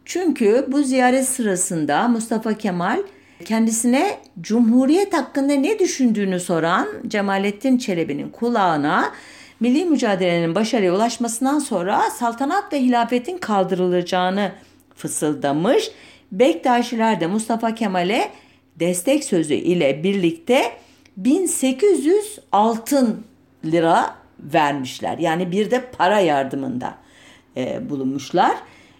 [0.07, 3.03] Çünkü bu ziyaret sırasında Mustafa Kemal
[3.45, 9.13] kendisine Cumhuriyet hakkında ne düşündüğünü soran Cemalettin Çelebi'nin kulağına
[9.61, 14.53] milli mücadelenin başarıya ulaşmasından sonra saltanat ve hilafetin kaldırılacağını
[14.97, 15.91] fısıldamış.
[16.33, 18.31] Bektaşiler de Mustafa Kemal'e
[18.77, 20.73] destek sözü ile birlikte
[21.17, 23.25] 1800 altın
[23.65, 25.19] lira vermişler.
[25.19, 26.95] Yani bir de para yardımında
[27.57, 28.57] e, bulunmuşlar.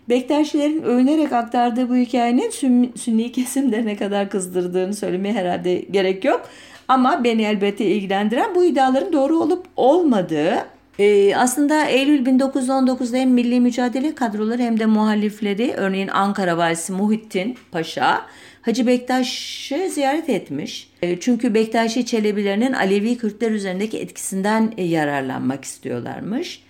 [0.09, 2.51] Bektaşilerin övünerek aktardığı bu hikayenin
[2.97, 6.49] sünni kesimde ne kadar kızdırdığını söylemeye herhalde gerek yok.
[6.89, 10.67] Ama beni elbette ilgilendiren bu iddiaların doğru olup olmadığı
[10.99, 17.57] Ee, aslında Eylül 1919'da hem milli mücadele kadroları hem de muhalifleri örneğin Ankara valisi Muhittin
[17.73, 18.27] Paşa
[18.63, 20.91] Hacı Bektaş'ı ziyaret etmiş.
[21.03, 26.63] E, çünkü Bektaşi Çelebilerinin Alevi Kürtler üzerindeki etkisinden e, yararlanmak istiyorlarmış.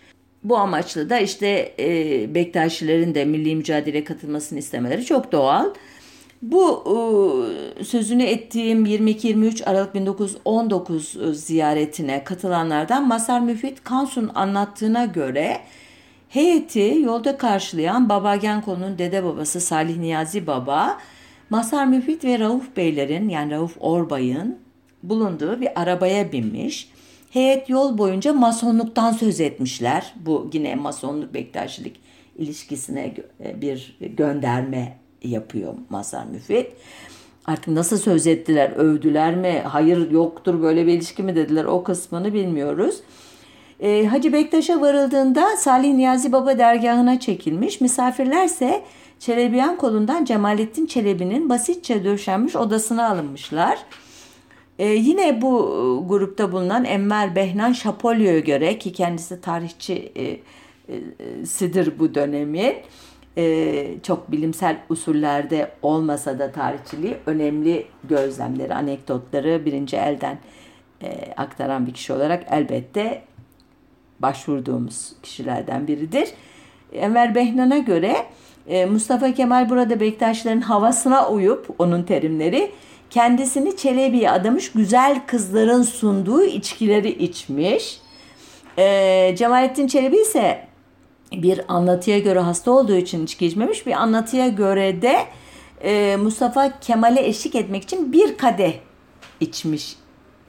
[0.47, 5.71] Bu amaçla da işte e, Bektaşilerin de milli mücadele katılmasını istemeleri çok doğal.
[6.43, 6.85] Bu
[7.81, 15.61] e, sözünü ettiğim 22-23 Aralık 1919 e, ziyaretine katılanlardan Masar Müfit Kansu'nun anlattığına göre
[16.29, 20.99] heyeti yolda karşılayan Baba Genko'nun dede babası Salih Niyazi Baba,
[21.51, 24.59] Masar Müfit ve Rauf Beylerin yani Rauf Orbay'ın
[25.03, 26.96] bulunduğu bir arabaya binmiş.
[27.37, 30.15] Heyet yol boyunca masonluktan söz etmişler.
[30.27, 32.01] Bu yine masonluk bektaşilik
[32.39, 36.67] ilişkisine e, bir gönderme yapıyor Mazhar Müfit.
[37.47, 42.33] Artık nasıl söz ettiler, övdüler mi, hayır yoktur böyle bir ilişki mi dediler o kısmını
[42.33, 43.01] bilmiyoruz.
[43.81, 47.81] E, Hacı Bektaş'a varıldığında Salih Niyazi Baba dergahına çekilmiş.
[47.81, 48.83] Misafirlerse
[49.19, 53.79] Çelebiyan kolundan Cemalettin Çelebi'nin basitçe döşenmiş odasına alınmışlar.
[54.79, 60.25] Ee, yine bu e, grupta bulunan Enver Behnan Şapolyo'ya göre ki kendisi tarihçi e,
[60.95, 62.75] e, bu dönemin
[63.39, 70.39] e, çok bilimsel usullerde olmasa da tarihçiliği önemli gözlemleri, anekdotları birinci elden
[71.03, 73.23] e, aktaran bir kişi olarak elbette
[74.21, 76.29] başvurduğumuz kişilerden biridir.
[76.93, 78.17] Enver Behnan'a göre
[78.69, 82.71] e, Mustafa Kemal burada Bektaşların havasına uyup onun terimleri
[83.11, 88.01] kendisini Çelebi'ye adamış güzel kızların sunduğu içkileri içmiş.
[88.79, 90.67] E, Cemalettin Çelebi ise
[91.33, 93.87] bir anlatıya göre hasta olduğu için içki içmemiş.
[93.87, 95.17] Bir anlatıya göre de
[95.83, 98.73] e, Mustafa Kemal'e eşlik etmek için bir kadeh
[99.41, 99.97] içmiş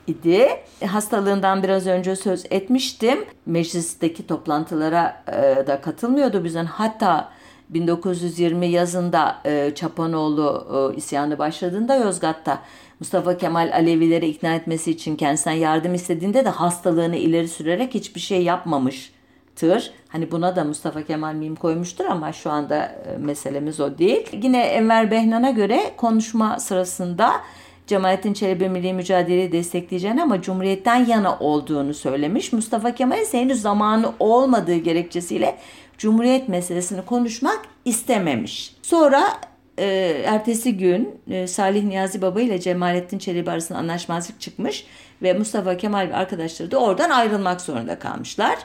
[0.08, 0.48] idi.
[0.86, 3.26] Hastalığından biraz önce söz etmiştim.
[3.46, 6.66] Meclisteki toplantılara e, da katılmıyordu bizden.
[6.66, 7.30] Hatta
[7.70, 12.62] 1920 yazında e, Çapanoğlu e, isyanı başladığında Yozgat'ta
[13.00, 18.44] Mustafa Kemal Alevileri ikna etmesi için kendisinden yardım istediğinde de hastalığını ileri sürerek hiçbir şey
[18.44, 19.12] yapmamış
[19.56, 19.92] tır.
[20.08, 24.30] Hani buna da Mustafa Kemal mim koymuştur ama şu anda e, meselemiz o değil.
[24.44, 27.32] Yine Enver Behnan'a göre konuşma sırasında
[27.88, 32.54] Cemalettin Çelebi milli mücadeleyi destekleyeceğini ama Cumhuriyet'ten yana olduğunu söylemiş.
[32.54, 35.58] Mustafa Kemal ise henüz zamanı olmadığı gerekçesiyle
[35.98, 38.76] Cumhuriyet meselesini konuşmak istememiş.
[38.82, 39.24] Sonra
[39.78, 39.86] e,
[40.26, 44.86] ertesi gün e, Salih Niyazi Baba ile Cemalettin Çelebi arasında anlaşmazlık çıkmış
[45.22, 48.58] ve Mustafa Kemal ve arkadaşları da oradan ayrılmak zorunda kalmışlar.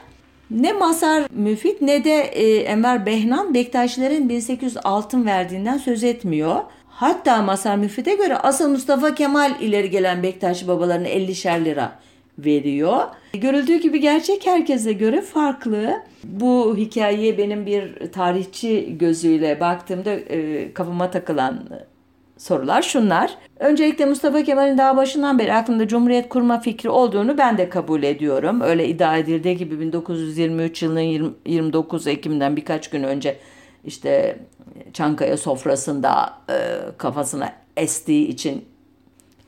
[0.51, 6.55] Ne Masar Müfit ne de e, Enver Behnan Bektaşilerin 1800 altın verdiğinden söz etmiyor.
[6.95, 11.99] Hatta Masar Müfit'e göre asıl Mustafa Kemal ileri gelen Bektaşi babalarına 50'şer lira
[12.37, 13.01] veriyor.
[13.33, 16.01] Görüldüğü gibi gerçek herkese göre farklı.
[16.23, 21.59] Bu hikayeye benim bir tarihçi gözüyle baktığımda e, kafama takılan
[22.37, 23.37] sorular şunlar.
[23.59, 28.61] Öncelikle Mustafa Kemal'in daha başından beri aklında Cumhuriyet kurma fikri olduğunu ben de kabul ediyorum.
[28.61, 33.37] Öyle iddia edildiği gibi 1923 yılının 29 Ekim'den birkaç gün önce
[33.85, 34.39] işte
[34.93, 38.65] Çankaya sofrasında e, kafasına estiği için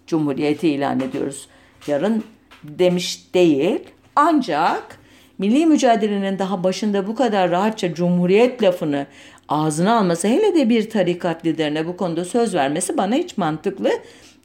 [0.08, 1.48] Cumhuriyeti ilan ediyoruz.
[1.88, 2.24] Yarın
[2.64, 3.80] demiş değil.
[4.16, 5.00] Ancak
[5.38, 9.08] milli mücadelenin daha başında bu kadar rahatça Cumhuriyet lafını
[9.50, 13.90] ağzına alması hele de bir tarikat liderine bu konuda söz vermesi bana hiç mantıklı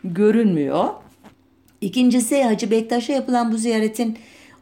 [0.05, 0.85] görünmüyor.
[1.81, 4.19] İkincisi Hacı Bektaş'a yapılan bu ziyaretin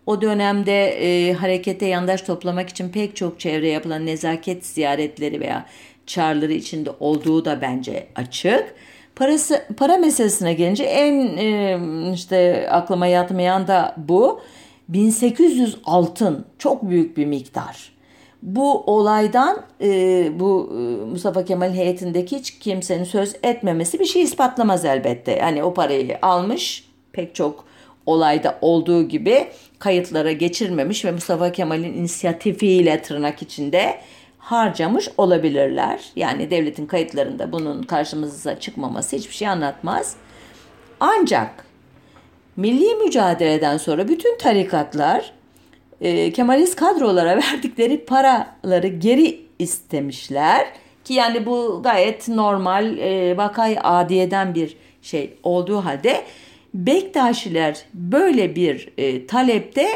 [0.09, 5.67] o dönemde e, harekete yandaş toplamak için pek çok çevre yapılan nezaket ziyaretleri veya
[6.07, 8.75] çağrıları içinde olduğu da bence açık.
[9.17, 11.79] Parası, para meselesine gelince en e,
[12.15, 14.41] işte aklıma yatmayan da bu.
[14.89, 17.93] 1800 altın çok büyük bir miktar.
[18.43, 19.89] Bu olaydan e,
[20.41, 25.33] bu e, Mustafa Kemal heyetindeki hiç kimsenin söz etmemesi bir şey ispatlamaz elbette.
[25.33, 27.65] Yani o parayı almış pek çok
[28.07, 34.01] olayda olduğu gibi kayıtlara geçirmemiş ve Mustafa Kemal'in inisiyatifiyle tırnak içinde
[34.39, 36.01] harcamış olabilirler.
[36.17, 40.17] Yani devletin kayıtlarında bunun karşımıza çıkmaması hiçbir şey anlatmaz.
[41.01, 41.65] Ancak
[42.57, 45.33] milli mücadeleden sonra bütün tarikatlar
[46.01, 50.67] e, Kemalist kadrolara verdikleri paraları geri istemişler.
[51.05, 56.25] Ki yani bu gayet normal e, vakay adiyeden bir şey olduğu halde
[56.75, 59.89] Bektaşiler böyle bir e, talepte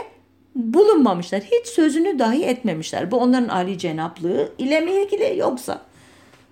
[0.55, 1.41] bulunmamışlar.
[1.41, 3.11] Hiç sözünü dahi etmemişler.
[3.11, 5.83] Bu onların Ali cenaplığı ile mi ilgili yoksa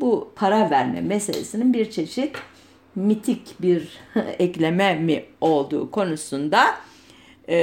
[0.01, 2.37] bu para verme meselesinin bir çeşit
[2.95, 3.89] mitik bir
[4.39, 6.65] ekleme mi olduğu konusunda
[7.49, 7.59] e,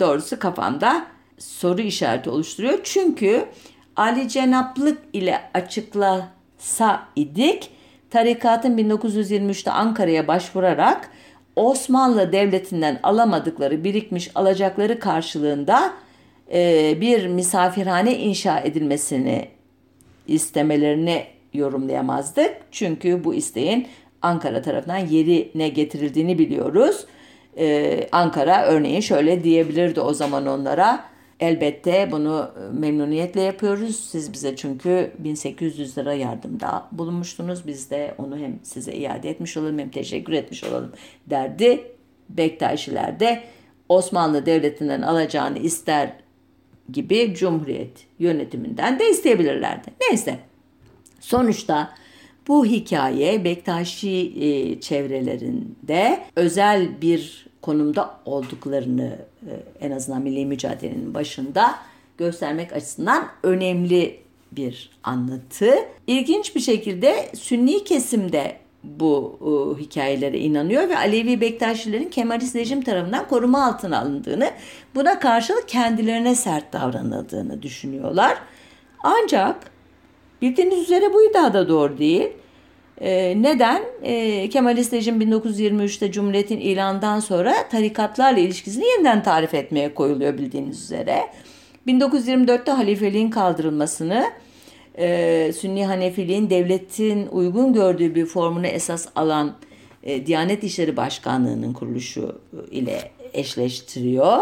[0.00, 1.06] doğrusu kafamda
[1.38, 2.78] soru işareti oluşturuyor.
[2.84, 3.44] Çünkü
[3.96, 7.70] Ali Cenaplık ile açıklasa idik
[8.10, 11.10] tarikatın 1923'te Ankara'ya başvurarak
[11.56, 15.92] Osmanlı Devleti'nden alamadıkları birikmiş alacakları karşılığında
[16.52, 19.48] e, bir misafirhane inşa edilmesini
[20.26, 21.24] istemelerini
[21.54, 22.56] yorumlayamazdık.
[22.70, 23.86] Çünkü bu isteğin
[24.22, 27.06] Ankara tarafından yerine getirildiğini biliyoruz.
[27.58, 31.04] Ee, Ankara örneğin şöyle diyebilirdi o zaman onlara.
[31.42, 33.96] Elbette bunu memnuniyetle yapıyoruz.
[33.96, 37.66] Siz bize çünkü 1800 lira yardımda bulunmuştunuz.
[37.66, 40.92] Biz de onu hem size iade etmiş olalım hem teşekkür etmiş olalım
[41.26, 41.84] derdi.
[42.28, 43.42] Bektaşiler de
[43.88, 46.12] Osmanlı Devleti'nden alacağını ister
[46.92, 49.88] gibi Cumhuriyet yönetiminden de isteyebilirlerdi.
[50.00, 50.38] Neyse.
[51.20, 51.94] Sonuçta
[52.48, 59.31] bu hikaye Bektaşi e, çevrelerinde özel bir konumda olduklarını e,
[59.80, 61.74] en azından milli mücadelenin başında
[62.18, 64.20] göstermek açısından önemli
[64.52, 65.74] bir anlatı.
[66.06, 73.28] İlginç bir şekilde Sünni kesimde bu e, hikayelere inanıyor ve Alevi Bektaşilerin Kemalist rejim tarafından
[73.28, 74.50] koruma altına alındığını,
[74.94, 78.38] buna karşılık kendilerine sert davranıldığını düşünüyorlar.
[79.02, 79.70] Ancak
[80.42, 82.28] bildiğiniz üzere bu iddia da doğru değil.
[83.02, 83.82] E, neden?
[84.02, 91.20] E, Kemalist rejim 1923'te Cumhuriyet'in ilanından sonra tarikatlarla ilişkisini yeniden tarif etmeye koyuluyor bildiğiniz üzere.
[91.86, 94.24] 1924'te halifeliğin kaldırılmasını,
[94.98, 99.56] e, Sünni Hanefiliğin devletin uygun gördüğü bir formunu esas alan
[100.02, 102.40] e, Diyanet İşleri Başkanlığı'nın kuruluşu
[102.70, 104.38] ile eşleştiriyor.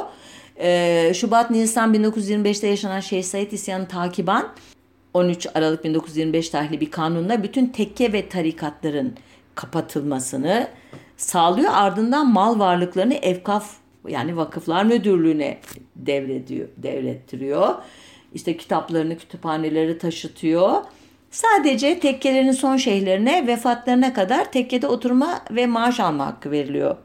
[0.61, 4.53] E, Şubat-Nisan 1925'te yaşanan Şeyh Said isyanı takiban
[5.15, 9.15] 13 Aralık 1925 tarihli bir kanunla bütün tekke ve tarikatların
[9.55, 10.69] kapatılmasını
[11.17, 11.71] sağlıyor.
[11.75, 13.77] Ardından mal varlıklarını evkaf
[14.09, 15.59] yani vakıflar müdürlüğüne
[15.97, 17.75] devrediyor, devrettiriyor.
[18.35, 20.83] İşte kitaplarını kütüphaneleri taşıtıyor.
[21.31, 26.97] Sadece tekkelerin son şeyhlerine vefatlarına kadar tekkede oturma ve maaş alma hakkı veriliyor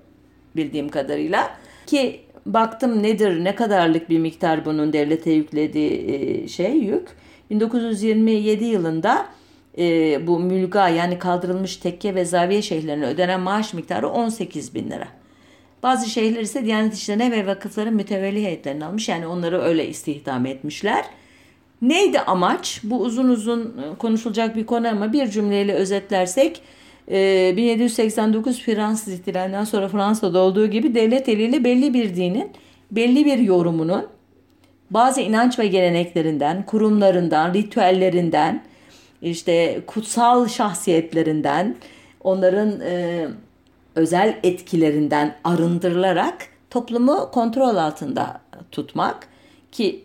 [0.56, 1.58] bildiğim kadarıyla.
[1.88, 7.08] Ki baktım nedir ne kadarlık bir miktar bunun devlete yüklediği şey yük.
[7.50, 9.26] 1927 yılında
[9.78, 15.08] e, bu mülga yani kaldırılmış tekke ve zaviye şeyhlerine ödenen maaş miktarı 18 bin lira.
[15.84, 19.10] Bazı şeyhler ise Diyanet İşlerine ve vakıfların mütevelli heyetlerini almış.
[19.10, 21.06] Yani onları öyle istihdam etmişler.
[21.82, 22.80] Neydi amaç?
[22.84, 26.62] Bu uzun uzun konuşulacak bir konu ama bir cümleyle özetlersek
[27.08, 32.52] 1789 Fransız ihtilalinden sonra Fransa'da olduğu gibi devlet eliyle belli bir dinin,
[32.92, 34.06] belli bir yorumunun
[34.90, 38.64] bazı inanç ve geleneklerinden, kurumlarından, ritüellerinden,
[39.22, 41.76] işte kutsal şahsiyetlerinden,
[42.24, 43.28] onların e,
[43.96, 49.28] özel etkilerinden arındırılarak toplumu kontrol altında tutmak
[49.72, 50.04] ki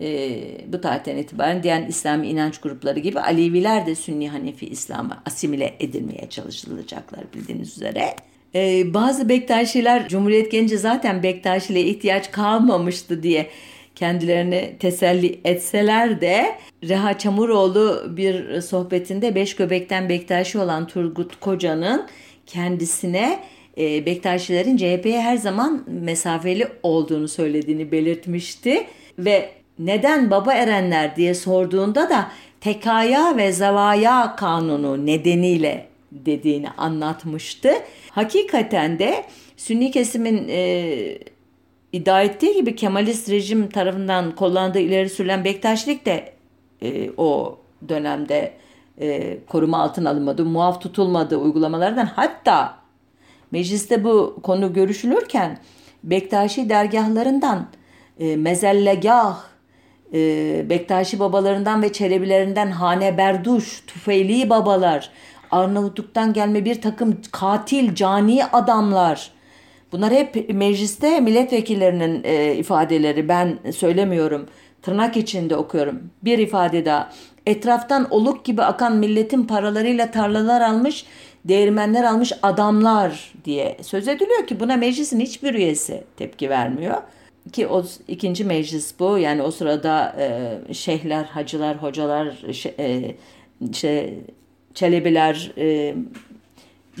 [0.00, 0.38] e,
[0.72, 6.26] bu tarihten itibaren diğer İslami inanç grupları gibi Aleviler de Sünni Hanefi İslam'a asimile edilmeye
[6.30, 8.16] çalışılacaklar bildiğiniz üzere.
[8.54, 13.50] E, bazı Bektaşiler Cumhuriyet gelince zaten Bektaşiliğe ihtiyaç kalmamıştı diye
[13.94, 22.06] kendilerini teselli etseler de Reha Çamuroğlu bir sohbetinde Beş Göbek'ten Bektaşi olan Turgut Koca'nın
[22.46, 23.40] kendisine
[23.78, 28.86] e, Bektaşilerin CHP'ye her zaman mesafeli olduğunu söylediğini belirtmişti
[29.18, 32.30] ve neden baba erenler diye sorduğunda da
[32.60, 37.70] tekaya ve zavaya kanunu nedeniyle dediğini anlatmıştı.
[38.10, 39.24] Hakikaten de
[39.56, 41.18] Sünni kesimin e,
[41.94, 46.32] iddia ettiği gibi Kemalist rejim tarafından kullandığı ileri sürülen Bektaşilik de
[46.82, 48.52] e, o dönemde
[49.00, 52.74] e, koruma altına alınmadı, muaf tutulmadı uygulamalardan hatta
[53.50, 55.58] mecliste bu konu görüşülürken
[56.04, 57.66] Bektaşi dergahlarından
[58.20, 59.38] e, mezellegah,
[60.14, 65.10] e, Bektaşi babalarından ve Çelebilerinden Hane Berduş, Tufeyli babalar,
[65.50, 69.33] Arnavutluk'tan gelme bir takım katil, cani adamlar.
[69.94, 73.28] Bunlar hep mecliste milletvekillerinin e, ifadeleri.
[73.28, 74.46] Ben söylemiyorum.
[74.82, 76.10] Tırnak içinde okuyorum.
[76.24, 77.12] Bir ifade daha.
[77.46, 81.06] Etraftan oluk gibi akan milletin paralarıyla tarlalar almış,
[81.44, 86.96] değirmenler almış adamlar diye söz ediliyor ki buna meclisin hiçbir üyesi tepki vermiyor.
[87.52, 89.18] Ki o ikinci meclis bu.
[89.18, 93.14] Yani o sırada e, şeyhler, hacılar, hocalar, şey, e,
[93.72, 94.18] şey,
[94.74, 95.94] çelebiler, e,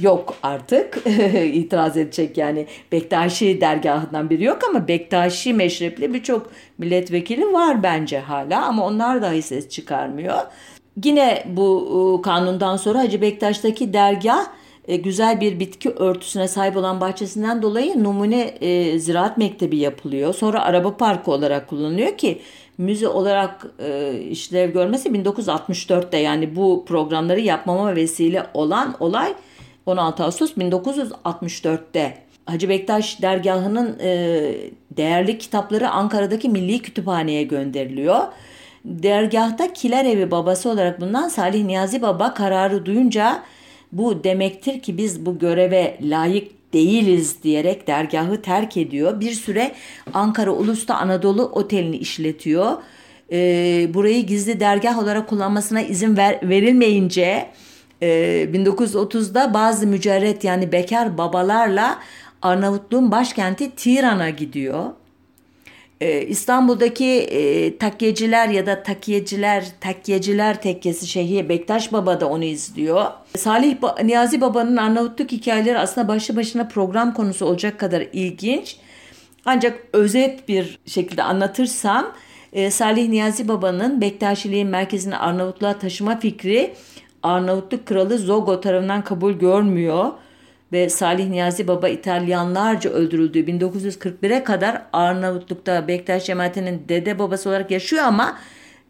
[0.00, 1.02] yok artık
[1.52, 8.66] itiraz edecek yani Bektaşi dergahından biri yok ama Bektaşi meşrepli birçok milletvekili var bence hala
[8.66, 10.38] ama onlar dahi ses çıkarmıyor.
[11.04, 14.46] Yine bu kanundan sonra Hacı Bektaş'taki dergah
[14.88, 20.34] e, güzel bir bitki örtüsüne sahip olan bahçesinden dolayı numune e, ziraat mektebi yapılıyor.
[20.34, 22.40] Sonra araba parkı olarak kullanılıyor ki
[22.78, 29.34] müze olarak e, işlev görmesi 1964'te yani bu programları yapmama vesile olan olay
[29.86, 32.18] 16 Ağustos 1964'te.
[32.46, 34.40] Hacı Bektaş dergahının e,
[34.90, 38.18] değerli kitapları Ankara'daki Milli Kütüphane'ye gönderiliyor.
[38.84, 43.42] Dergahta kiler evi babası olarak bulunan Salih Niyazi Baba kararı duyunca
[43.92, 49.20] bu demektir ki biz bu göreve layık değiliz diyerek dergahı terk ediyor.
[49.20, 49.72] Bir süre
[50.14, 52.72] Ankara Ulus'ta Anadolu Oteli'ni işletiyor.
[53.32, 57.50] Ee, burayı gizli dergah olarak kullanmasına izin ver, verilmeyince
[58.04, 61.98] e, 1930'da bazı mücerret yani bekar babalarla
[62.42, 64.84] Arnavutluğun başkenti Tiran'a gidiyor.
[66.00, 73.06] Ee, İstanbul'daki e, takkiyeciler ya da takiyeciler, takkiyeciler tekkesi Şeyhi Bektaş Baba da onu izliyor.
[73.36, 78.76] Salih ba- Niyazi Baba'nın Arnavutluk hikayeleri aslında başlı başına program konusu olacak kadar ilginç.
[79.44, 82.12] Ancak özet bir şekilde anlatırsam
[82.52, 86.74] e, Salih Niyazi Baba'nın Bektaşiliğin merkezini Arnavutluğa taşıma fikri
[87.24, 90.10] Arnavutluk kralı Zogo tarafından kabul görmüyor
[90.72, 98.04] ve Salih Niyazi Baba İtalyanlarca öldürüldüğü 1941'e kadar Arnavutluk'ta Bektaş cemaatinin dede babası olarak yaşıyor
[98.04, 98.38] ama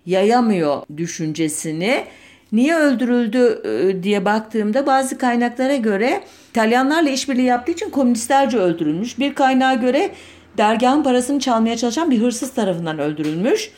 [0.07, 2.05] yayamıyor düşüncesini.
[2.53, 9.19] Niye öldürüldü e, diye baktığımda bazı kaynaklara göre İtalyanlarla işbirliği yaptığı için komünistlerce öldürülmüş.
[9.19, 10.11] Bir kaynağa göre
[10.59, 13.71] dergahın parasını çalmaya çalışan bir hırsız tarafından öldürülmüş.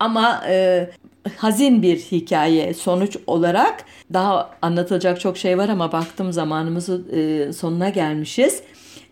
[0.00, 0.90] Ama e,
[1.36, 3.84] hazin bir hikaye sonuç olarak.
[4.12, 8.62] Daha anlatılacak çok şey var ama baktım zamanımızın e, sonuna gelmişiz.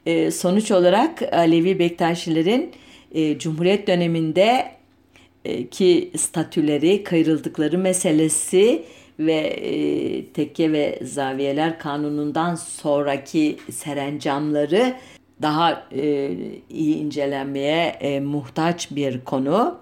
[0.06, 2.72] E, sonuç olarak Alevi Bektaşilerin
[3.12, 4.70] e, Cumhuriyet döneminde
[5.44, 8.82] e, ki statüleri, kayırıldıkları meselesi
[9.18, 14.94] ve e, tekke ve zaviyeler kanunundan sonraki serencamları
[15.42, 16.30] daha e,
[16.70, 19.78] iyi incelenmeye e, muhtaç bir konu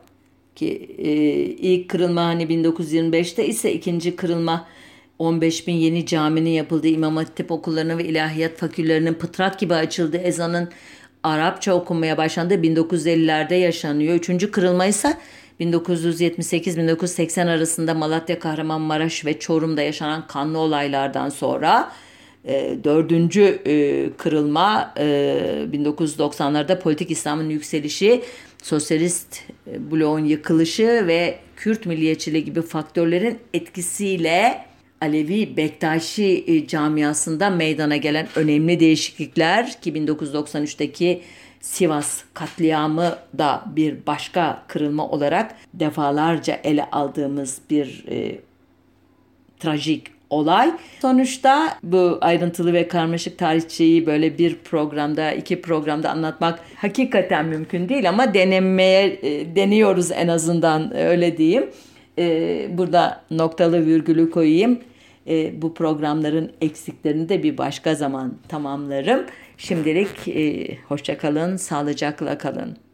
[0.56, 1.10] ki e,
[1.42, 4.66] ilk kırılma hani 1925'te ise ikinci kırılma
[5.18, 10.68] 15 bin yeni caminin yapıldığı İmam Hatip okullarının ve ilahiyat faküllerinin pıtrat gibi açıldığı ezanın
[11.22, 14.14] Arapça okunmaya başlandığı 1950'lerde yaşanıyor.
[14.14, 15.18] Üçüncü kırılma ise
[15.60, 21.92] 1978-1980 arasında Malatya, Kahramanmaraş ve Çorum'da yaşanan kanlı olaylardan sonra
[22.84, 25.04] dördüncü e, kırılma e,
[25.72, 28.22] 1990'larda politik İslam'ın yükselişi,
[28.62, 34.64] sosyalist e, bloğun yıkılışı ve Kürt milliyetçiliği gibi faktörlerin etkisiyle
[35.00, 41.22] Alevi Bektaşi e, camiasında meydana gelen önemli değişiklikler ki 1993'teki
[41.60, 48.38] Sivas katliamı da bir başka kırılma olarak defalarca ele aldığımız bir e,
[49.60, 50.72] trajik olay.
[51.02, 58.08] Sonuçta bu ayrıntılı ve karmaşık tarihçeyi böyle bir programda, iki programda anlatmak hakikaten mümkün değil
[58.08, 61.70] ama denemeye e, deniyoruz en azından öyle diyeyim.
[62.18, 64.78] E, burada noktalı virgülü koyayım.
[65.26, 69.26] E, bu programların eksiklerini de bir başka zaman tamamlarım.
[69.58, 72.87] Şimdilik e, hoşça kalın, sağlıcakla kalın.